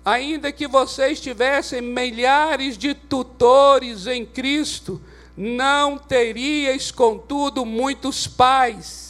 ainda 0.07 0.51
que 0.51 0.66
vocês 0.66 1.21
tivessem 1.21 1.83
milhares 1.83 2.79
de 2.79 2.95
tutores 2.95 4.07
em 4.07 4.25
Cristo, 4.25 5.03
não 5.37 5.99
teríeis, 5.99 6.90
contudo, 6.90 7.66
muitos 7.66 8.27
pais 8.27 9.07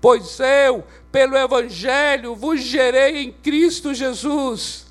Pois 0.00 0.38
eu, 0.38 0.84
pelo 1.10 1.36
Evangelho, 1.36 2.34
vos 2.34 2.60
gerei 2.60 3.18
em 3.18 3.32
Cristo 3.32 3.92
Jesus. 3.92 4.86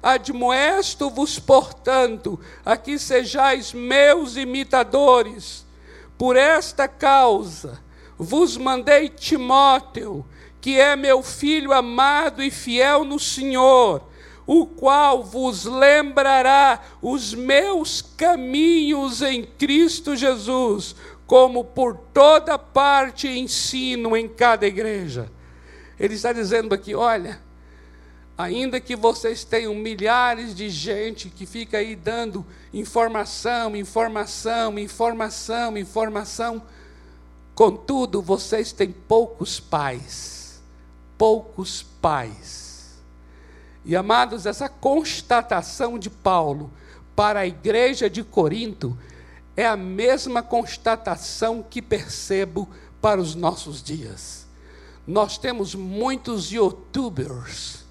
Admoesto-vos, 0.00 1.38
portanto, 1.38 2.38
a 2.64 2.76
que 2.76 2.98
sejais 2.98 3.72
meus 3.72 4.36
imitadores. 4.36 5.64
Por 6.16 6.36
esta 6.36 6.86
causa 6.86 7.82
vos 8.16 8.56
mandei 8.56 9.08
Timóteo, 9.08 10.24
que 10.60 10.78
é 10.78 10.94
meu 10.94 11.22
filho 11.22 11.72
amado 11.72 12.40
e 12.40 12.50
fiel 12.50 13.04
no 13.04 13.18
Senhor, 13.18 14.02
o 14.46 14.66
qual 14.66 15.22
vos 15.22 15.64
lembrará 15.64 16.80
os 17.00 17.34
meus 17.34 18.02
caminhos 18.02 19.22
em 19.22 19.44
Cristo 19.44 20.16
Jesus 20.16 20.94
como 21.32 21.64
por 21.64 21.96
toda 22.12 22.58
parte 22.58 23.26
ensino 23.26 24.14
em 24.14 24.28
cada 24.28 24.66
igreja. 24.66 25.30
Ele 25.98 26.12
está 26.12 26.30
dizendo 26.30 26.74
aqui: 26.74 26.94
olha, 26.94 27.40
ainda 28.36 28.78
que 28.78 28.94
vocês 28.94 29.42
tenham 29.42 29.74
milhares 29.74 30.54
de 30.54 30.68
gente 30.68 31.30
que 31.30 31.46
fica 31.46 31.78
aí 31.78 31.96
dando 31.96 32.44
informação, 32.70 33.74
informação, 33.74 34.78
informação, 34.78 35.78
informação, 35.78 36.62
contudo, 37.54 38.20
vocês 38.20 38.70
têm 38.70 38.90
poucos 38.90 39.58
pais, 39.58 40.62
poucos 41.16 41.82
pais. 41.82 42.71
E 43.84 43.96
amados, 43.96 44.46
essa 44.46 44.68
constatação 44.68 45.98
de 45.98 46.08
Paulo 46.08 46.70
para 47.16 47.40
a 47.40 47.46
igreja 47.46 48.08
de 48.08 48.22
Corinto 48.22 48.96
é 49.56 49.66
a 49.66 49.76
mesma 49.76 50.42
constatação 50.42 51.62
que 51.62 51.82
percebo 51.82 52.68
para 53.00 53.20
os 53.20 53.34
nossos 53.34 53.82
dias. 53.82 54.46
Nós 55.06 55.36
temos 55.36 55.74
muitos 55.74 56.52
youtubers, 56.52 57.81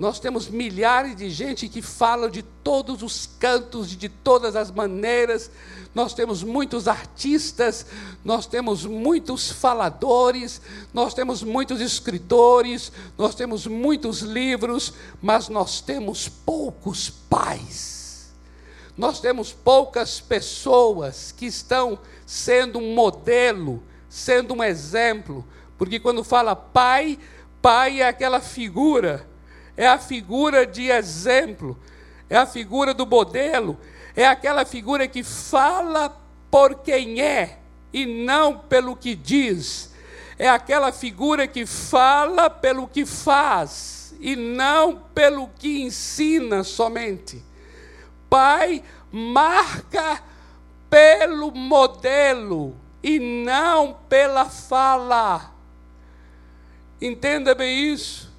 Nós 0.00 0.18
temos 0.18 0.48
milhares 0.48 1.14
de 1.14 1.28
gente 1.28 1.68
que 1.68 1.82
fala 1.82 2.30
de 2.30 2.42
todos 2.42 3.02
os 3.02 3.28
cantos, 3.38 3.90
de 3.90 4.08
todas 4.08 4.56
as 4.56 4.70
maneiras. 4.70 5.50
Nós 5.94 6.14
temos 6.14 6.42
muitos 6.42 6.88
artistas, 6.88 7.84
nós 8.24 8.46
temos 8.46 8.86
muitos 8.86 9.52
faladores, 9.52 10.62
nós 10.94 11.12
temos 11.12 11.42
muitos 11.42 11.82
escritores, 11.82 12.90
nós 13.18 13.34
temos 13.34 13.66
muitos 13.66 14.20
livros, 14.20 14.94
mas 15.20 15.50
nós 15.50 15.82
temos 15.82 16.30
poucos 16.30 17.10
pais. 17.10 18.32
Nós 18.96 19.20
temos 19.20 19.52
poucas 19.52 20.18
pessoas 20.18 21.30
que 21.30 21.44
estão 21.44 21.98
sendo 22.24 22.78
um 22.78 22.94
modelo, 22.94 23.82
sendo 24.08 24.54
um 24.54 24.64
exemplo, 24.64 25.44
porque 25.76 26.00
quando 26.00 26.24
fala 26.24 26.56
pai, 26.56 27.18
pai 27.60 28.00
é 28.00 28.08
aquela 28.08 28.40
figura 28.40 29.28
é 29.80 29.86
a 29.86 29.96
figura 29.96 30.66
de 30.66 30.90
exemplo, 30.90 31.74
é 32.28 32.36
a 32.36 32.44
figura 32.44 32.92
do 32.92 33.06
modelo, 33.06 33.78
é 34.14 34.26
aquela 34.26 34.66
figura 34.66 35.08
que 35.08 35.24
fala 35.24 36.14
por 36.50 36.80
quem 36.80 37.22
é 37.22 37.60
e 37.90 38.04
não 38.04 38.58
pelo 38.58 38.94
que 38.94 39.14
diz. 39.14 39.90
É 40.38 40.50
aquela 40.50 40.92
figura 40.92 41.48
que 41.48 41.64
fala 41.64 42.50
pelo 42.50 42.86
que 42.86 43.06
faz 43.06 44.14
e 44.20 44.36
não 44.36 44.98
pelo 45.14 45.48
que 45.48 45.80
ensina 45.80 46.62
somente. 46.62 47.42
Pai 48.28 48.84
marca 49.10 50.22
pelo 50.90 51.52
modelo 51.52 52.76
e 53.02 53.18
não 53.18 53.96
pela 54.10 54.44
fala. 54.44 55.54
Entenda 57.00 57.54
bem 57.54 57.94
isso. 57.94 58.29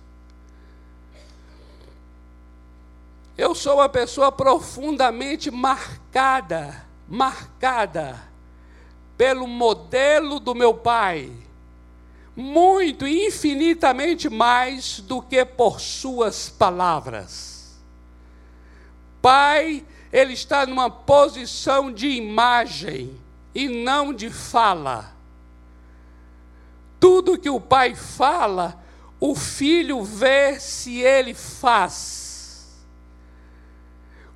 Eu 3.38 3.56
sou 3.56 3.76
uma 3.76 3.90
pessoa 3.90 4.32
profundamente 4.32 5.50
marcada, 5.50 6.86
marcada 7.08 8.32
pelo 9.18 9.48
modelo 9.48 10.40
do 10.40 10.56
meu 10.56 10.74
pai, 10.74 11.32
muito 12.36 13.08
infinitamente 13.08 14.30
mais 14.30 15.00
do 15.00 15.22
que 15.22 15.46
por 15.46 15.80
suas 15.80 16.50
palavras. 16.50 17.80
Pai, 19.22 19.86
ele 20.12 20.34
está 20.34 20.66
numa 20.66 20.90
posição 20.90 21.92
de 21.92 22.08
imagem 22.08 23.16
e 23.54 23.68
não 23.68 24.14
de 24.14 24.30
fala. 24.30 25.14
Tudo 27.00 27.38
que 27.38 27.50
o 27.50 27.62
pai 27.62 27.96
fala, 27.96 28.82
o 29.20 29.36
filho 29.36 30.04
vê 30.04 30.60
se 30.60 31.00
ele 31.00 31.34
faz. 31.34 32.21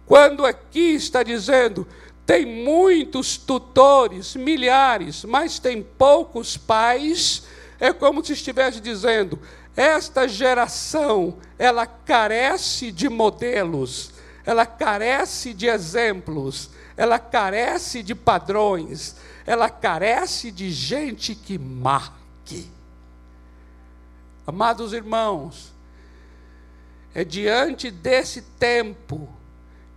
Quando 0.06 0.45
aqui 0.45 0.93
está 0.95 1.24
dizendo, 1.24 1.88
tem 2.26 2.45
muitos 2.45 3.38
tutores, 3.38 4.36
milhares, 4.36 5.24
mas 5.24 5.60
tem 5.60 5.82
poucos 5.82 6.58
pais, 6.58 7.43
é 7.80 7.91
como 7.91 8.24
se 8.24 8.34
estivesse 8.34 8.80
dizendo, 8.80 9.39
esta 9.76 10.28
geração, 10.28 11.38
ela 11.58 11.86
carece 11.86 12.91
de 12.91 13.10
modelos, 13.10 14.12
ela 14.45 14.66
carece 14.66 15.53
de 15.53 15.68
exemplos, 15.68 16.70
ela 16.95 17.20
carece 17.20 18.01
de 18.01 18.16
padrões, 18.16 19.16
ela 19.45 19.70
carece 19.70 20.51
de 20.51 20.72
gente 20.72 21.36
que 21.36 21.58
marque. 21.58 22.70
Amados 24.47 24.93
irmãos, 24.93 25.74
é 27.14 27.24
diante 27.24 27.89
desse 27.89 28.41
tempo 28.41 29.28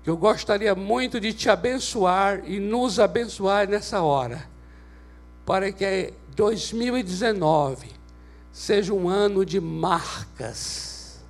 eu 0.09 0.17
gostaria 0.17 0.75
muito 0.75 1.21
de 1.21 1.35
te 1.35 1.51
abençoar 1.51 2.43
e 2.47 2.59
nos 2.59 2.99
abençoar 2.99 3.69
nessa 3.69 4.01
hora, 4.01 4.49
para 5.45 5.71
que 5.71 6.15
2019 6.35 7.89
seja 8.51 8.95
um 8.95 9.07
ano 9.07 9.45
de 9.45 9.61
marcas, 9.61 11.23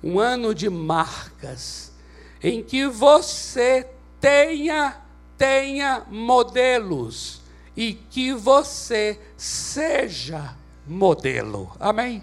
um 0.00 0.20
ano 0.20 0.54
de 0.54 0.70
marcas, 0.70 1.92
em 2.40 2.62
que 2.62 2.86
você 2.86 3.88
tenha, 4.20 4.96
tenha 5.36 6.04
modelos 6.08 7.42
e 7.76 7.94
que 7.94 8.32
você 8.32 9.18
seja 9.36 10.54
modelo. 10.86 11.72
Amém? 11.80 12.22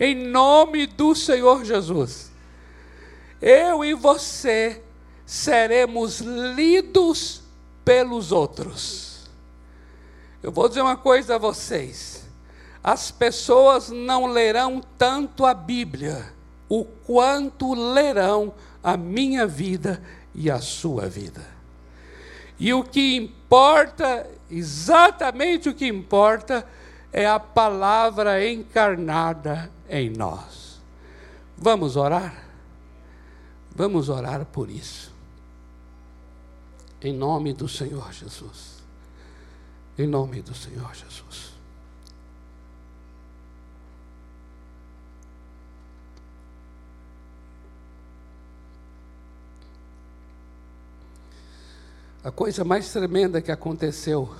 Em 0.00 0.16
nome 0.16 0.88
do 0.88 1.14
Senhor 1.14 1.64
Jesus 1.64 2.33
eu 3.44 3.84
e 3.84 3.92
você 3.92 4.82
seremos 5.26 6.20
lidos 6.20 7.42
pelos 7.84 8.32
outros. 8.32 9.28
Eu 10.42 10.50
vou 10.50 10.66
dizer 10.66 10.80
uma 10.80 10.96
coisa 10.96 11.34
a 11.34 11.38
vocês: 11.38 12.24
as 12.82 13.10
pessoas 13.10 13.90
não 13.90 14.24
lerão 14.24 14.82
tanto 14.96 15.44
a 15.44 15.52
Bíblia, 15.52 16.32
o 16.70 16.86
quanto 16.86 17.74
lerão 17.74 18.54
a 18.82 18.96
minha 18.96 19.46
vida 19.46 20.02
e 20.34 20.50
a 20.50 20.58
sua 20.58 21.06
vida. 21.06 21.44
E 22.58 22.72
o 22.72 22.82
que 22.82 23.14
importa, 23.14 24.26
exatamente 24.50 25.68
o 25.68 25.74
que 25.74 25.86
importa, 25.86 26.66
é 27.12 27.26
a 27.26 27.38
palavra 27.38 28.42
encarnada 28.48 29.70
em 29.86 30.08
nós. 30.08 30.80
Vamos 31.58 31.94
orar? 31.94 32.43
Vamos 33.74 34.08
orar 34.08 34.44
por 34.46 34.70
isso. 34.70 35.12
Em 37.02 37.12
nome 37.12 37.52
do 37.52 37.68
Senhor 37.68 38.12
Jesus. 38.12 38.82
Em 39.98 40.06
nome 40.06 40.40
do 40.42 40.54
Senhor 40.54 40.94
Jesus. 40.94 41.52
A 52.22 52.30
coisa 52.30 52.64
mais 52.64 52.90
tremenda 52.90 53.42
que 53.42 53.52
aconteceu 53.52 54.34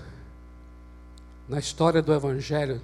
na 1.47 1.59
história 1.59 2.01
do 2.01 2.15
Evangelho, 2.15 2.81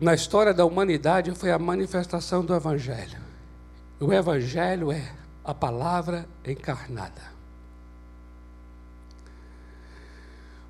na 0.00 0.14
história 0.14 0.54
da 0.54 0.64
humanidade, 0.64 1.30
foi 1.32 1.50
a 1.50 1.58
manifestação 1.58 2.42
do 2.42 2.54
Evangelho. 2.54 3.29
O 4.00 4.10
Evangelho 4.14 4.90
é 4.90 5.12
a 5.44 5.52
palavra 5.52 6.26
encarnada. 6.42 7.20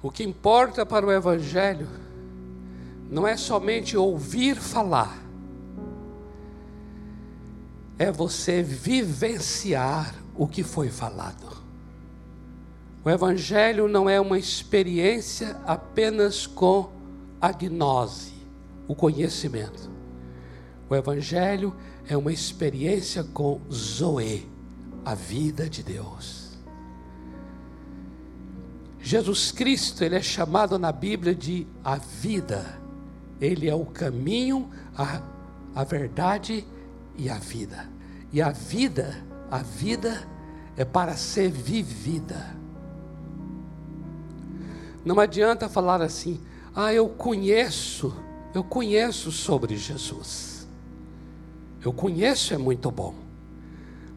O 0.02 0.10
que 0.10 0.24
importa 0.24 0.84
para 0.84 1.06
o 1.06 1.12
Evangelho 1.12 1.86
não 3.08 3.24
é 3.24 3.36
somente 3.36 3.96
ouvir 3.96 4.56
falar, 4.56 5.16
é 7.96 8.10
você 8.10 8.64
vivenciar 8.64 10.12
o 10.34 10.48
que 10.48 10.64
foi 10.64 10.88
falado. 10.88 11.56
O 13.04 13.10
Evangelho 13.10 13.86
não 13.86 14.10
é 14.10 14.20
uma 14.20 14.38
experiência 14.38 15.56
apenas 15.64 16.48
com 16.48 16.90
a 17.40 17.52
gnose, 17.52 18.32
o 18.88 18.94
conhecimento. 18.94 19.99
O 20.90 20.94
Evangelho 20.96 21.72
é 22.08 22.16
uma 22.16 22.32
experiência 22.32 23.22
com 23.22 23.60
Zoe, 23.72 24.50
a 25.04 25.14
vida 25.14 25.70
de 25.70 25.84
Deus. 25.84 26.58
Jesus 28.98 29.52
Cristo, 29.52 30.02
ele 30.02 30.16
é 30.16 30.20
chamado 30.20 30.80
na 30.80 30.90
Bíblia 30.90 31.32
de 31.32 31.64
a 31.84 31.94
vida. 31.94 32.76
Ele 33.40 33.68
é 33.68 33.74
o 33.74 33.86
caminho, 33.86 34.68
a, 34.98 35.22
a 35.76 35.84
verdade 35.84 36.66
e 37.16 37.30
a 37.30 37.38
vida. 37.38 37.88
E 38.32 38.42
a 38.42 38.50
vida, 38.50 39.24
a 39.48 39.58
vida 39.58 40.28
é 40.76 40.84
para 40.84 41.14
ser 41.14 41.52
vivida. 41.52 42.56
Não 45.04 45.20
adianta 45.20 45.68
falar 45.68 46.02
assim, 46.02 46.40
ah, 46.74 46.92
eu 46.92 47.08
conheço, 47.08 48.12
eu 48.52 48.64
conheço 48.64 49.30
sobre 49.30 49.76
Jesus. 49.76 50.49
Eu 51.82 51.92
conheço 51.92 52.52
é 52.52 52.58
muito 52.58 52.90
bom, 52.90 53.14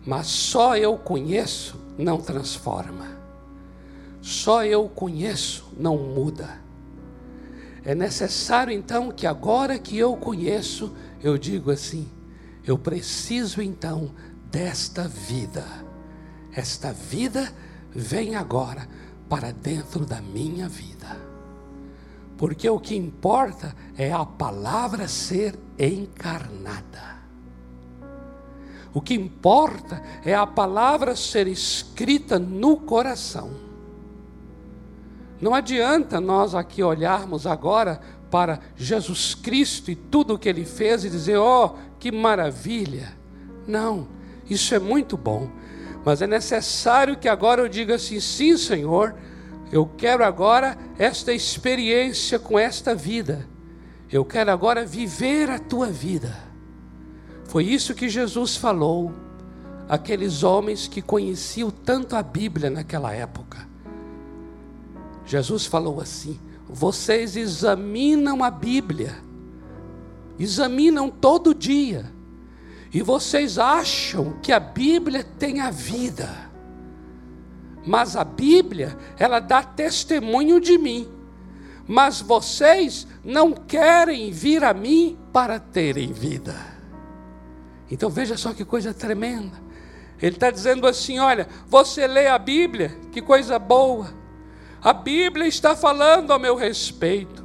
mas 0.06 0.28
só 0.28 0.76
eu 0.78 0.98
conheço 0.98 1.80
não 1.98 2.20
transforma. 2.20 3.18
Só 4.22 4.66
eu 4.66 4.88
conheço 4.88 5.72
não 5.78 5.98
muda. 5.98 6.62
É 7.86 7.94
necessário 7.94 8.74
então 8.74 9.12
que 9.12 9.28
agora 9.28 9.78
que 9.78 9.98
eu 9.98 10.16
conheço, 10.16 10.94
eu 11.22 11.38
digo 11.38 11.72
assim: 11.72 12.10
eu 12.66 12.78
preciso 12.78 13.62
então 13.62 14.12
desta 14.50 15.08
vida. 15.08 15.66
Esta 16.54 16.94
vida 16.94 17.52
vem 17.92 18.36
agora 18.36 18.88
para 19.28 19.52
dentro 19.52 20.06
da 20.06 20.22
minha 20.22 20.70
vida. 20.70 21.18
Porque 22.38 22.70
o 22.70 22.80
que 22.80 22.96
importa 22.96 23.76
é 23.98 24.12
a 24.12 24.26
palavra 24.26 25.08
ser 25.08 25.60
encarnada. 25.78 27.23
O 28.94 29.02
que 29.02 29.16
importa 29.16 30.02
é 30.24 30.36
a 30.36 30.46
palavra 30.46 31.16
ser 31.16 31.48
escrita 31.48 32.38
no 32.38 32.78
coração. 32.78 33.52
Não 35.42 35.56
adianta 35.56 36.22
nós 36.22 36.54
aqui 36.54 36.84
olharmos 36.84 37.48
agora 37.48 38.00
para 38.30 38.60
Jesus 38.76 39.34
Cristo 39.34 39.90
e 39.90 39.96
tudo 39.96 40.36
o 40.36 40.40
que 40.40 40.48
ele 40.48 40.64
fez 40.64 41.04
e 41.04 41.10
dizer: 41.10 41.38
"Oh, 41.38 41.72
que 42.00 42.12
maravilha". 42.12 43.18
Não, 43.68 44.08
isso 44.50 44.76
é 44.76 44.80
muito 44.80 45.18
bom, 45.18 45.50
mas 46.06 46.22
é 46.22 46.28
necessário 46.28 47.18
que 47.18 47.28
agora 47.28 47.62
eu 47.62 47.68
diga 47.68 47.96
assim: 47.96 48.20
"Sim, 48.20 48.58
Senhor, 48.58 49.16
eu 49.72 49.88
quero 49.98 50.24
agora 50.24 50.78
esta 51.00 51.34
experiência 51.34 52.38
com 52.38 52.60
esta 52.60 52.94
vida. 52.94 53.48
Eu 54.12 54.24
quero 54.24 54.52
agora 54.52 54.86
viver 54.86 55.50
a 55.50 55.58
tua 55.58 55.88
vida". 55.88 56.53
Foi 57.54 57.66
isso 57.66 57.94
que 57.94 58.10
Jesus 58.10 58.56
falou 58.56 59.14
àqueles 59.88 60.42
homens 60.42 60.88
que 60.88 61.04
conheciam 61.04 61.70
tanto 61.70 62.16
a 62.16 62.24
Bíblia 62.24 62.68
naquela 62.68 63.14
época. 63.14 63.70
Jesus 65.24 65.68
falou 65.68 66.02
assim: 66.02 66.40
vocês 66.68 67.36
examinam 67.36 68.44
a 68.44 68.50
Bíblia, 68.50 69.16
examinam 70.40 71.12
todo 71.12 71.54
dia, 71.54 72.12
e 72.92 73.04
vocês 73.04 73.60
acham 73.60 74.34
que 74.42 74.52
a 74.52 74.60
Bíblia 74.60 75.24
tem 75.24 75.62
a 75.62 75.70
vida, 75.70 76.50
mas 77.86 78.16
a 78.16 78.24
Bíblia, 78.24 78.98
ela 79.16 79.40
dá 79.40 79.62
testemunho 79.62 80.60
de 80.60 80.76
mim, 80.76 81.08
mas 81.88 82.20
vocês 82.20 83.06
não 83.24 83.52
querem 83.52 84.32
vir 84.32 84.64
a 84.64 84.74
mim 84.74 85.16
para 85.32 85.60
terem 85.60 86.12
vida. 86.12 86.73
Então 87.90 88.10
veja 88.10 88.38
só 88.38 88.54
que 88.54 88.66
coisa 88.66 88.94
tremenda. 88.94 89.62
Ele 90.22 90.36
está 90.36 90.50
dizendo 90.50 90.88
assim: 90.88 91.20
olha, 91.20 91.48
você 91.68 92.08
lê 92.08 92.28
a 92.28 92.38
Bíblia, 92.38 92.98
que 93.12 93.22
coisa 93.22 93.60
boa 93.60 94.24
a 94.84 94.92
Bíblia 94.92 95.48
está 95.48 95.78
falando 95.78 96.32
ao 96.32 96.40
meu 96.40 96.56
respeito, 96.56 97.42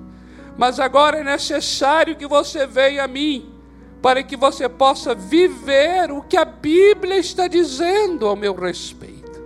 mas 0.57 0.81
agora 0.81 1.21
é 1.21 1.25
necessário 1.25 2.17
que 2.17 2.27
você 2.27 2.67
venha 2.67 3.05
a 3.05 3.09
mim, 3.09 3.55
para 4.03 4.25
que 4.25 4.37
você 4.37 4.69
possa 4.69 5.15
viver 5.15 6.11
o 6.11 6.21
que 6.21 6.37
a 6.37 6.45
Bíblia 6.45 7.17
está 7.17 7.47
dizendo 7.47 8.27
ao 8.27 8.35
meu 8.35 8.55
respeito. 8.55 9.41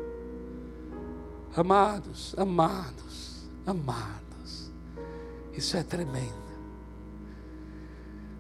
Amados, 1.55 2.35
amados, 2.39 3.47
amados, 3.67 4.73
isso 5.53 5.77
é 5.77 5.83
tremendo, 5.83 6.33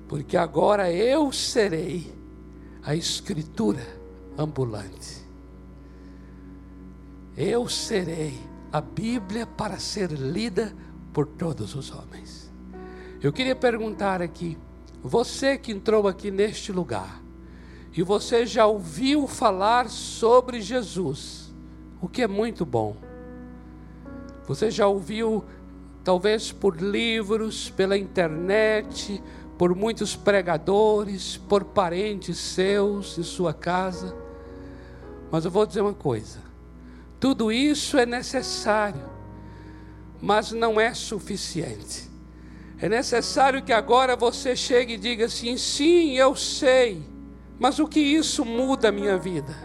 porque 0.09 0.39
agora 0.39 0.91
eu 0.91 1.31
serei 1.31 2.11
a 2.85 2.97
Escritura 2.97 3.87
ambulante, 4.37 5.23
eu 7.37 7.69
serei 7.69 8.39
a 8.73 8.81
Bíblia 8.81 9.47
para 9.47 9.79
ser 9.79 10.11
lida 10.11 10.75
por 11.13 11.27
todos 11.27 11.75
os 11.75 11.91
homens. 11.93 12.51
Eu 13.23 13.33
queria 13.33 13.55
perguntar 13.55 14.21
aqui, 14.21 14.59
você 15.03 15.57
que 15.57 15.71
entrou 15.71 16.09
aqui 16.09 16.31
neste 16.31 16.73
lugar, 16.73 17.23
e 17.95 18.03
você 18.03 18.45
já 18.47 18.67
ouviu 18.67 19.27
falar 19.27 19.89
sobre 19.89 20.61
Jesus, 20.61 21.55
o 22.01 22.09
que 22.09 22.23
é 22.23 22.27
muito 22.27 22.65
bom. 22.65 22.97
Você 24.49 24.71
já 24.71 24.87
ouviu, 24.87 25.45
talvez 26.03 26.51
por 26.51 26.81
livros, 26.81 27.71
pela 27.71 27.97
internet, 27.97 29.23
por 29.63 29.77
muitos 29.77 30.17
pregadores, 30.17 31.37
por 31.37 31.63
parentes 31.63 32.37
seus 32.37 33.17
em 33.17 33.23
sua 33.23 33.55
casa. 33.55 34.13
Mas 35.31 35.45
eu 35.45 35.53
vou 35.53 35.65
dizer 35.65 35.83
uma 35.83 35.95
coisa: 35.95 36.41
tudo 37.21 37.53
isso 37.53 37.97
é 37.97 38.05
necessário, 38.05 39.09
mas 40.21 40.51
não 40.51 40.81
é 40.81 40.93
suficiente. 40.93 42.11
É 42.81 42.89
necessário 42.89 43.63
que 43.63 43.73
agora 43.73 44.17
você 44.17 44.57
chegue 44.57 44.95
e 44.95 44.99
diga 44.99 45.27
assim: 45.27 45.57
sim, 45.57 46.19
eu 46.19 46.35
sei, 46.35 47.01
mas 47.57 47.79
o 47.79 47.87
que 47.87 48.01
isso 48.01 48.45
muda 48.45 48.89
a 48.89 48.93
minha 48.93 49.17
vida? 49.17 49.57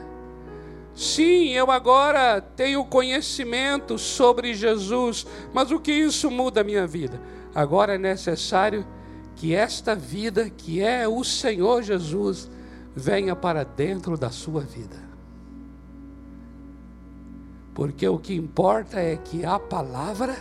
Sim, 0.93 1.49
eu 1.53 1.71
agora 1.71 2.39
tenho 2.39 2.85
conhecimento 2.85 3.97
sobre 3.97 4.53
Jesus, 4.53 5.25
mas 5.51 5.71
o 5.71 5.79
que 5.79 5.91
isso 5.91 6.29
muda 6.29 6.61
a 6.61 6.63
minha 6.63 6.85
vida? 6.85 7.19
Agora 7.55 7.95
é 7.95 7.97
necessário 7.97 8.85
que 9.37 9.55
esta 9.55 9.95
vida, 9.95 10.49
que 10.49 10.81
é 10.81 11.07
o 11.07 11.23
Senhor 11.23 11.81
Jesus, 11.81 12.49
venha 12.93 13.35
para 13.35 13.63
dentro 13.63 14.17
da 14.17 14.29
sua 14.29 14.61
vida 14.61 15.07
porque 17.77 18.07
o 18.07 18.17
que 18.17 18.33
importa 18.33 18.99
é 18.99 19.15
que 19.17 19.45
a 19.45 19.59
palavra 19.59 20.35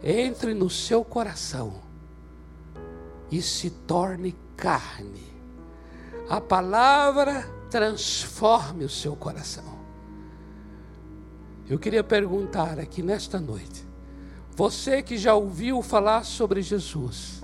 entre 0.00 0.54
no 0.54 0.70
seu 0.70 1.04
coração 1.04 1.74
e 3.32 3.42
se 3.42 3.68
torne 3.68 4.36
carne. 4.56 5.26
A 6.28 6.40
palavra 6.40 7.42
transforme 7.68 8.84
o 8.84 8.88
seu 8.88 9.16
coração. 9.16 9.64
Eu 11.68 11.80
queria 11.80 12.04
perguntar 12.04 12.78
aqui 12.78 13.02
nesta 13.02 13.40
noite, 13.40 13.84
você 14.54 15.02
que 15.02 15.18
já 15.18 15.34
ouviu 15.34 15.82
falar 15.82 16.24
sobre 16.24 16.62
Jesus, 16.62 17.41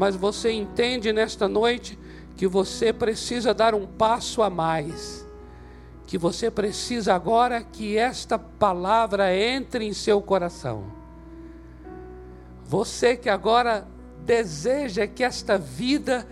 mas 0.00 0.16
você 0.16 0.50
entende 0.50 1.12
nesta 1.12 1.46
noite 1.46 1.98
que 2.34 2.46
você 2.46 2.90
precisa 2.90 3.52
dar 3.52 3.74
um 3.74 3.86
passo 3.86 4.42
a 4.42 4.48
mais 4.48 5.28
que 6.06 6.16
você 6.16 6.50
precisa 6.50 7.14
agora 7.14 7.62
que 7.62 7.98
esta 7.98 8.38
palavra 8.38 9.36
entre 9.36 9.84
em 9.84 9.92
seu 9.92 10.20
coração. 10.20 10.90
Você 12.64 13.14
que 13.14 13.28
agora 13.28 13.86
deseja 14.24 15.06
que 15.06 15.22
esta 15.22 15.56
vida 15.56 16.26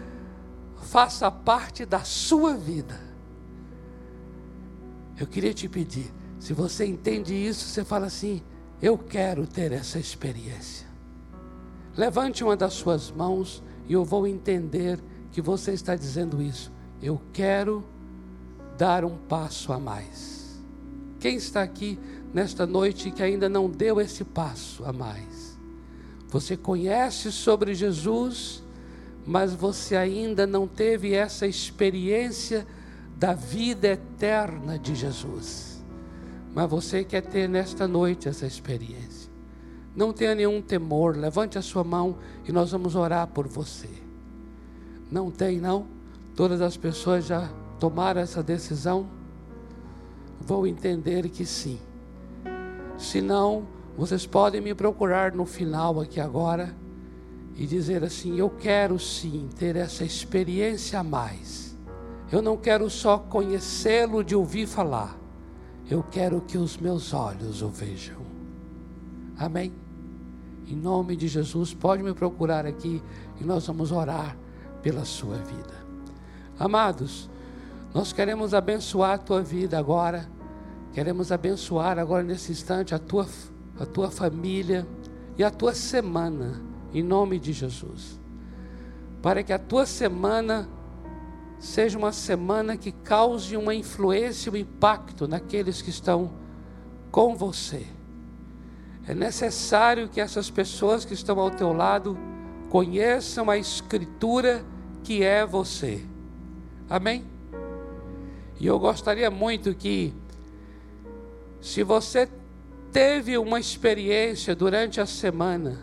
faça 0.82 1.30
parte 1.30 1.84
da 1.84 2.00
sua 2.00 2.54
vida. 2.54 2.98
Eu 5.16 5.28
queria 5.28 5.54
te 5.54 5.68
pedir, 5.68 6.12
se 6.40 6.52
você 6.52 6.84
entende 6.86 7.34
isso, 7.34 7.68
você 7.68 7.84
fala 7.84 8.06
assim: 8.06 8.42
eu 8.82 8.96
quero 8.98 9.46
ter 9.46 9.70
essa 9.70 10.00
experiência. 10.00 10.87
Levante 11.98 12.44
uma 12.44 12.56
das 12.56 12.74
suas 12.74 13.10
mãos 13.10 13.60
e 13.88 13.92
eu 13.92 14.04
vou 14.04 14.24
entender 14.24 15.00
que 15.32 15.42
você 15.42 15.72
está 15.72 15.96
dizendo 15.96 16.40
isso. 16.40 16.70
Eu 17.02 17.20
quero 17.32 17.84
dar 18.76 19.04
um 19.04 19.16
passo 19.16 19.72
a 19.72 19.80
mais. 19.80 20.62
Quem 21.18 21.34
está 21.34 21.60
aqui 21.60 21.98
nesta 22.32 22.64
noite 22.64 23.10
que 23.10 23.20
ainda 23.20 23.48
não 23.48 23.68
deu 23.68 24.00
esse 24.00 24.22
passo 24.22 24.84
a 24.84 24.92
mais? 24.92 25.58
Você 26.28 26.56
conhece 26.56 27.32
sobre 27.32 27.74
Jesus, 27.74 28.62
mas 29.26 29.52
você 29.52 29.96
ainda 29.96 30.46
não 30.46 30.68
teve 30.68 31.14
essa 31.14 31.48
experiência 31.48 32.64
da 33.16 33.34
vida 33.34 33.88
eterna 33.88 34.78
de 34.78 34.94
Jesus. 34.94 35.82
Mas 36.54 36.70
você 36.70 37.02
quer 37.02 37.22
ter 37.22 37.48
nesta 37.48 37.88
noite 37.88 38.28
essa 38.28 38.46
experiência. 38.46 39.17
Não 39.98 40.12
tenha 40.12 40.32
nenhum 40.32 40.62
temor, 40.62 41.16
levante 41.16 41.58
a 41.58 41.62
sua 41.62 41.82
mão 41.82 42.18
e 42.46 42.52
nós 42.52 42.70
vamos 42.70 42.94
orar 42.94 43.26
por 43.26 43.48
você. 43.48 43.88
Não 45.10 45.28
tem, 45.28 45.58
não? 45.58 45.88
Todas 46.36 46.60
as 46.60 46.76
pessoas 46.76 47.26
já 47.26 47.50
tomar 47.80 48.16
essa 48.16 48.40
decisão, 48.40 49.08
vão 50.40 50.64
entender 50.64 51.28
que 51.28 51.44
sim. 51.44 51.80
Se 52.96 53.20
não, 53.20 53.66
vocês 53.96 54.24
podem 54.24 54.60
me 54.60 54.72
procurar 54.72 55.32
no 55.32 55.44
final 55.44 56.00
aqui 56.00 56.20
agora 56.20 56.72
e 57.56 57.66
dizer 57.66 58.04
assim: 58.04 58.38
Eu 58.38 58.50
quero 58.50 59.00
sim 59.00 59.48
ter 59.58 59.74
essa 59.74 60.04
experiência 60.04 61.00
a 61.00 61.02
mais. 61.02 61.76
Eu 62.30 62.40
não 62.40 62.56
quero 62.56 62.88
só 62.88 63.18
conhecê-lo 63.18 64.22
de 64.22 64.36
ouvir 64.36 64.68
falar. 64.68 65.18
Eu 65.90 66.04
quero 66.04 66.40
que 66.40 66.56
os 66.56 66.76
meus 66.76 67.12
olhos 67.12 67.62
o 67.62 67.68
vejam. 67.68 68.22
Amém? 69.36 69.87
Em 70.70 70.76
nome 70.76 71.16
de 71.16 71.28
Jesus, 71.28 71.72
pode 71.72 72.02
me 72.02 72.12
procurar 72.12 72.66
aqui 72.66 73.02
e 73.40 73.44
nós 73.44 73.66
vamos 73.66 73.90
orar 73.90 74.36
pela 74.82 75.04
sua 75.04 75.36
vida. 75.36 75.74
Amados, 76.58 77.30
nós 77.94 78.12
queremos 78.12 78.52
abençoar 78.52 79.12
a 79.12 79.18
tua 79.18 79.40
vida 79.40 79.78
agora. 79.78 80.28
Queremos 80.92 81.32
abençoar 81.32 81.98
agora 81.98 82.22
nesse 82.22 82.52
instante 82.52 82.94
a 82.94 82.98
tua, 82.98 83.26
a 83.80 83.86
tua 83.86 84.10
família 84.10 84.86
e 85.38 85.44
a 85.44 85.50
tua 85.50 85.74
semana, 85.74 86.60
em 86.92 87.02
nome 87.02 87.38
de 87.38 87.54
Jesus. 87.54 88.20
Para 89.22 89.42
que 89.42 89.54
a 89.54 89.58
tua 89.58 89.86
semana 89.86 90.68
seja 91.58 91.98
uma 91.98 92.12
semana 92.12 92.76
que 92.76 92.92
cause 92.92 93.56
uma 93.56 93.74
influência, 93.74 94.52
um 94.52 94.56
impacto 94.56 95.26
naqueles 95.26 95.80
que 95.80 95.90
estão 95.90 96.30
com 97.10 97.34
você. 97.34 97.86
É 99.08 99.14
necessário 99.14 100.06
que 100.06 100.20
essas 100.20 100.50
pessoas 100.50 101.02
que 101.02 101.14
estão 101.14 101.40
ao 101.40 101.50
teu 101.50 101.72
lado 101.72 102.18
conheçam 102.68 103.48
a 103.48 103.56
Escritura 103.56 104.62
que 105.02 105.24
é 105.24 105.46
você. 105.46 106.04
Amém? 106.90 107.24
E 108.60 108.66
eu 108.66 108.78
gostaria 108.78 109.30
muito 109.30 109.74
que, 109.74 110.12
se 111.58 111.82
você 111.82 112.28
teve 112.92 113.38
uma 113.38 113.58
experiência 113.58 114.54
durante 114.54 115.00
a 115.00 115.06
semana, 115.06 115.78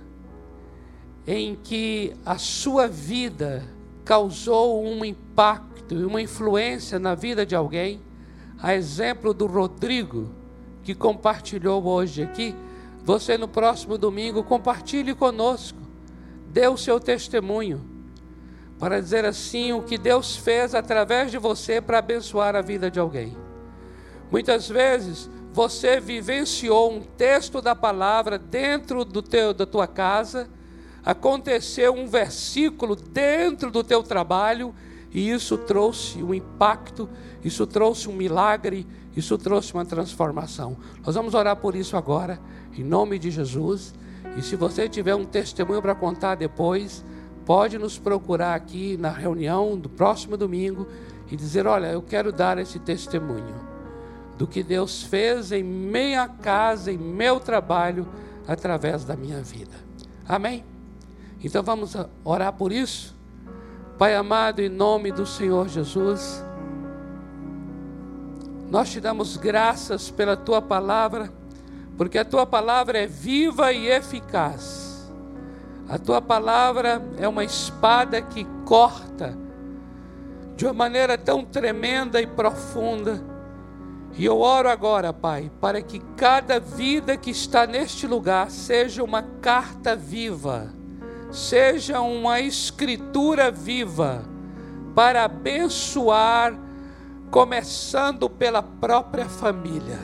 em 1.25 1.55
que 1.55 2.13
a 2.23 2.37
sua 2.37 2.87
vida 2.87 3.63
causou 4.03 4.85
um 4.85 5.03
impacto 5.03 5.95
e 5.95 6.05
uma 6.05 6.21
influência 6.21 6.99
na 6.99 7.15
vida 7.15 7.43
de 7.43 7.55
alguém, 7.55 7.99
a 8.61 8.75
exemplo 8.75 9.33
do 9.33 9.47
Rodrigo, 9.47 10.29
que 10.83 10.93
compartilhou 10.93 11.83
hoje 11.83 12.21
aqui, 12.21 12.53
você 13.05 13.37
no 13.37 13.47
próximo 13.47 13.97
domingo 13.97 14.43
compartilhe 14.43 15.13
conosco, 15.13 15.77
dê 16.47 16.67
o 16.67 16.75
seu 16.75 16.99
testemunho, 16.99 17.85
para 18.79 18.99
dizer 18.99 19.23
assim 19.23 19.71
o 19.71 19.83
que 19.83 19.97
Deus 19.97 20.35
fez 20.35 20.73
através 20.73 21.29
de 21.29 21.37
você 21.37 21.79
para 21.79 21.99
abençoar 21.99 22.55
a 22.55 22.61
vida 22.61 22.89
de 22.89 22.99
alguém. 22.99 23.37
Muitas 24.31 24.67
vezes 24.67 25.29
você 25.53 25.99
vivenciou 26.01 26.91
um 26.91 27.01
texto 27.01 27.61
da 27.61 27.75
palavra 27.75 28.37
dentro 28.37 29.05
do 29.05 29.21
teu, 29.21 29.53
da 29.53 29.65
tua 29.65 29.87
casa 29.87 30.49
aconteceu 31.05 31.93
um 31.93 32.07
versículo 32.07 32.95
dentro 32.95 33.69
do 33.69 33.83
teu 33.83 34.01
trabalho 34.01 34.73
e 35.11 35.29
isso 35.29 35.57
trouxe 35.57 36.21
um 36.21 36.33
impacto, 36.33 37.07
isso 37.43 37.67
trouxe 37.67 38.09
um 38.09 38.13
milagre, 38.13 38.85
isso 39.15 39.37
trouxe 39.37 39.73
uma 39.73 39.85
transformação. 39.85 40.75
Nós 41.05 41.15
vamos 41.15 41.33
orar 41.33 41.55
por 41.55 41.75
isso 41.75 41.95
agora, 41.95 42.39
em 42.77 42.83
nome 42.83 43.17
de 43.17 43.31
Jesus. 43.31 43.93
E 44.37 44.41
se 44.41 44.55
você 44.55 44.89
tiver 44.89 45.15
um 45.15 45.23
testemunho 45.23 45.81
para 45.81 45.95
contar 45.95 46.35
depois, 46.35 47.03
pode 47.45 47.77
nos 47.77 47.97
procurar 47.97 48.55
aqui 48.55 48.97
na 48.97 49.09
reunião 49.09 49.77
do 49.77 49.87
próximo 49.87 50.35
domingo 50.35 50.87
e 51.31 51.35
dizer: 51.35 51.65
Olha, 51.65 51.87
eu 51.87 52.01
quero 52.01 52.31
dar 52.31 52.57
esse 52.57 52.77
testemunho 52.79 53.55
do 54.37 54.45
que 54.45 54.61
Deus 54.61 55.03
fez 55.03 55.51
em 55.51 55.63
minha 55.63 56.27
casa, 56.27 56.91
em 56.91 56.97
meu 56.97 57.39
trabalho, 57.39 58.05
através 58.45 59.05
da 59.05 59.15
minha 59.15 59.41
vida. 59.41 59.75
Amém? 60.27 60.63
Então 61.43 61.63
vamos 61.63 61.95
orar 62.23 62.53
por 62.53 62.71
isso. 62.71 63.15
Pai 63.97 64.13
amado, 64.13 64.61
em 64.61 64.67
nome 64.67 65.11
do 65.11 65.25
Senhor 65.25 65.69
Jesus, 65.69 66.43
nós 68.75 68.89
te 68.89 68.99
damos 68.99 69.37
graças 69.37 70.11
pela 70.11 70.35
tua 70.35 70.61
palavra, 70.61 71.31
porque 71.97 72.17
a 72.17 72.25
tua 72.25 72.45
palavra 72.45 72.97
é 72.97 73.07
viva 73.07 73.71
e 73.71 73.87
eficaz. 73.87 75.09
A 75.87 75.97
tua 75.97 76.21
palavra 76.21 77.01
é 77.17 77.25
uma 77.25 77.45
espada 77.45 78.21
que 78.21 78.45
corta 78.65 79.33
de 80.57 80.65
uma 80.65 80.73
maneira 80.73 81.17
tão 81.17 81.45
tremenda 81.45 82.21
e 82.21 82.27
profunda. 82.27 83.23
E 84.17 84.25
eu 84.25 84.41
oro 84.41 84.67
agora, 84.67 85.13
Pai, 85.13 85.49
para 85.61 85.81
que 85.81 85.99
cada 86.17 86.59
vida 86.59 87.15
que 87.15 87.31
está 87.31 87.65
neste 87.65 88.05
lugar 88.05 88.51
seja 88.51 89.01
uma 89.01 89.21
carta 89.21 89.95
viva 89.95 90.69
seja 91.31 92.01
uma 92.01 92.41
escritura 92.41 93.49
viva 93.49 94.25
para 94.93 95.23
abençoar, 95.23 96.53
começando 97.35 98.29
pela 98.29 98.63
própria 98.63 99.25
família. 99.25 99.99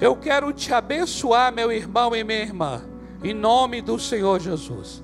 Eu 0.00 0.16
quero 0.16 0.54
te 0.54 0.72
abençoar, 0.72 1.52
meu 1.52 1.70
irmão 1.70 2.16
e 2.16 2.24
minha 2.24 2.40
irmã, 2.40 2.82
em 3.22 3.34
nome 3.34 3.82
do 3.82 3.98
Senhor 3.98 4.40
Jesus. 4.40 5.02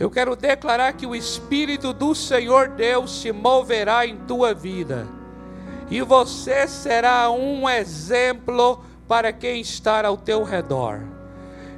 Eu 0.00 0.08
quero 0.10 0.34
declarar 0.34 0.94
que 0.94 1.06
o 1.06 1.14
Espírito 1.14 1.92
do 1.92 2.14
Senhor 2.14 2.68
Deus 2.68 3.20
se 3.20 3.30
moverá 3.32 4.06
em 4.06 4.16
tua 4.20 4.54
vida, 4.54 5.06
e 5.90 6.00
você 6.00 6.66
será 6.66 7.30
um 7.30 7.68
exemplo 7.68 8.82
para 9.06 9.30
quem 9.30 9.60
está 9.60 10.06
ao 10.06 10.16
teu 10.16 10.42
redor. 10.42 11.02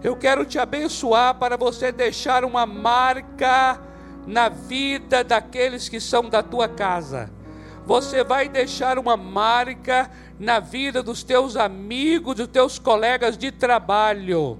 Eu 0.04 0.14
quero 0.14 0.44
te 0.44 0.56
abençoar 0.56 1.34
para 1.34 1.56
você 1.56 1.90
deixar 1.90 2.44
uma 2.44 2.64
marca 2.64 3.76
na 4.24 4.48
vida 4.48 5.24
daqueles 5.24 5.88
que 5.88 5.98
são 5.98 6.28
da 6.30 6.44
tua 6.44 6.68
casa. 6.68 7.33
Você 7.86 8.24
vai 8.24 8.48
deixar 8.48 8.98
uma 8.98 9.16
marca 9.16 10.10
na 10.38 10.58
vida 10.58 11.02
dos 11.02 11.22
teus 11.22 11.54
amigos, 11.54 12.36
dos 12.36 12.48
teus 12.48 12.78
colegas 12.78 13.36
de 13.36 13.52
trabalho. 13.52 14.58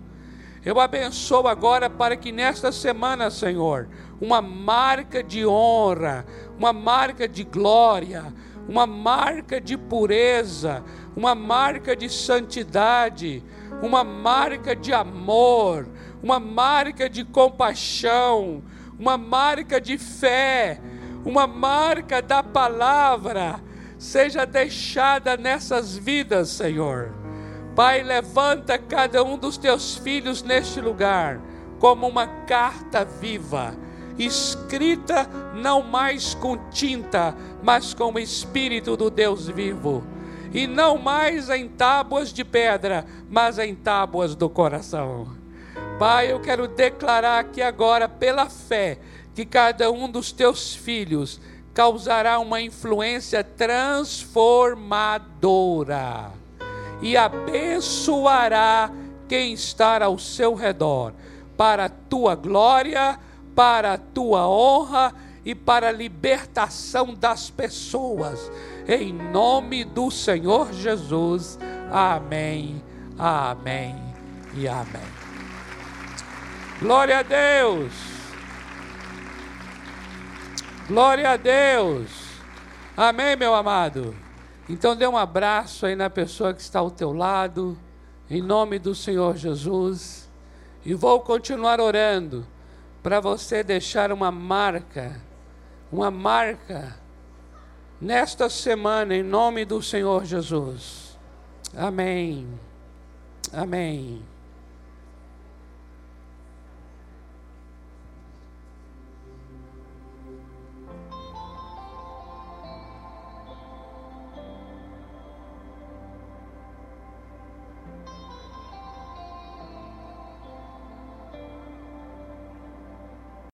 Eu 0.62 0.78
abençoo 0.78 1.48
agora 1.48 1.88
para 1.88 2.16
que 2.16 2.30
nesta 2.30 2.70
semana, 2.70 3.30
Senhor, 3.30 3.88
uma 4.20 4.42
marca 4.42 5.22
de 5.22 5.46
honra, 5.46 6.26
uma 6.58 6.72
marca 6.72 7.26
de 7.26 7.44
glória, 7.44 8.32
uma 8.68 8.86
marca 8.86 9.58
de 9.58 9.76
pureza, 9.76 10.84
uma 11.16 11.34
marca 11.34 11.96
de 11.96 12.10
santidade, 12.10 13.42
uma 13.82 14.04
marca 14.04 14.76
de 14.76 14.92
amor, 14.92 15.88
uma 16.22 16.38
marca 16.38 17.08
de 17.08 17.24
compaixão, 17.24 18.62
uma 18.98 19.18
marca 19.18 19.80
de 19.80 19.98
fé, 19.98 20.80
uma 21.24 21.46
marca 21.46 22.20
da 22.20 22.42
palavra 22.42 23.60
seja 23.98 24.44
deixada 24.44 25.36
nessas 25.36 25.96
vidas, 25.96 26.50
Senhor. 26.50 27.12
Pai, 27.74 28.02
levanta 28.02 28.78
cada 28.78 29.24
um 29.24 29.36
dos 29.36 29.56
teus 29.56 29.96
filhos 29.96 30.42
neste 30.42 30.80
lugar 30.80 31.40
como 31.78 32.06
uma 32.06 32.26
carta 32.26 33.04
viva, 33.04 33.74
escrita 34.18 35.28
não 35.54 35.82
mais 35.82 36.34
com 36.34 36.56
tinta, 36.70 37.34
mas 37.62 37.92
com 37.92 38.12
o 38.12 38.18
Espírito 38.18 38.96
do 38.96 39.10
Deus 39.10 39.48
vivo 39.48 40.04
e 40.54 40.68
não 40.68 40.96
mais 40.96 41.50
em 41.50 41.68
tábuas 41.68 42.32
de 42.32 42.44
pedra, 42.44 43.04
mas 43.28 43.58
em 43.58 43.74
tábuas 43.74 44.36
do 44.36 44.48
coração. 44.48 45.26
Pai, 45.98 46.30
eu 46.30 46.40
quero 46.40 46.68
declarar 46.68 47.40
aqui 47.40 47.60
agora, 47.60 48.08
pela 48.08 48.48
fé, 48.48 49.00
que 49.34 49.44
cada 49.44 49.90
um 49.90 50.08
dos 50.08 50.32
teus 50.32 50.74
filhos 50.74 51.38
causará 51.72 52.38
uma 52.38 52.60
influência 52.60 53.42
transformadora 53.42 56.30
e 57.02 57.16
abençoará 57.16 58.90
quem 59.28 59.52
está 59.52 60.04
ao 60.04 60.16
seu 60.18 60.54
redor, 60.54 61.12
para 61.56 61.86
a 61.86 61.88
tua 61.88 62.34
glória, 62.34 63.18
para 63.54 63.94
a 63.94 63.98
tua 63.98 64.46
honra 64.48 65.14
e 65.44 65.54
para 65.54 65.88
a 65.88 65.92
libertação 65.92 67.14
das 67.14 67.50
pessoas 67.50 68.50
em 68.86 69.12
nome 69.12 69.84
do 69.84 70.10
Senhor 70.10 70.72
Jesus. 70.72 71.58
Amém, 71.90 72.82
amém 73.18 73.96
e 74.54 74.68
amém. 74.68 75.14
Glória 76.80 77.18
a 77.18 77.22
Deus. 77.22 78.13
Glória 80.86 81.30
a 81.30 81.36
Deus. 81.38 82.10
Amém, 82.94 83.36
meu 83.36 83.54
amado. 83.54 84.14
Então 84.68 84.94
dê 84.94 85.06
um 85.06 85.16
abraço 85.16 85.86
aí 85.86 85.96
na 85.96 86.10
pessoa 86.10 86.52
que 86.52 86.60
está 86.60 86.80
ao 86.80 86.90
teu 86.90 87.10
lado, 87.10 87.78
em 88.28 88.42
nome 88.42 88.78
do 88.78 88.94
Senhor 88.94 89.34
Jesus. 89.34 90.30
E 90.84 90.92
vou 90.92 91.20
continuar 91.20 91.80
orando 91.80 92.46
para 93.02 93.18
você 93.18 93.62
deixar 93.62 94.12
uma 94.12 94.30
marca, 94.30 95.18
uma 95.90 96.10
marca 96.10 96.94
nesta 97.98 98.50
semana, 98.50 99.14
em 99.14 99.22
nome 99.22 99.64
do 99.64 99.82
Senhor 99.82 100.26
Jesus. 100.26 101.18
Amém. 101.74 102.46
Amém. 103.50 104.33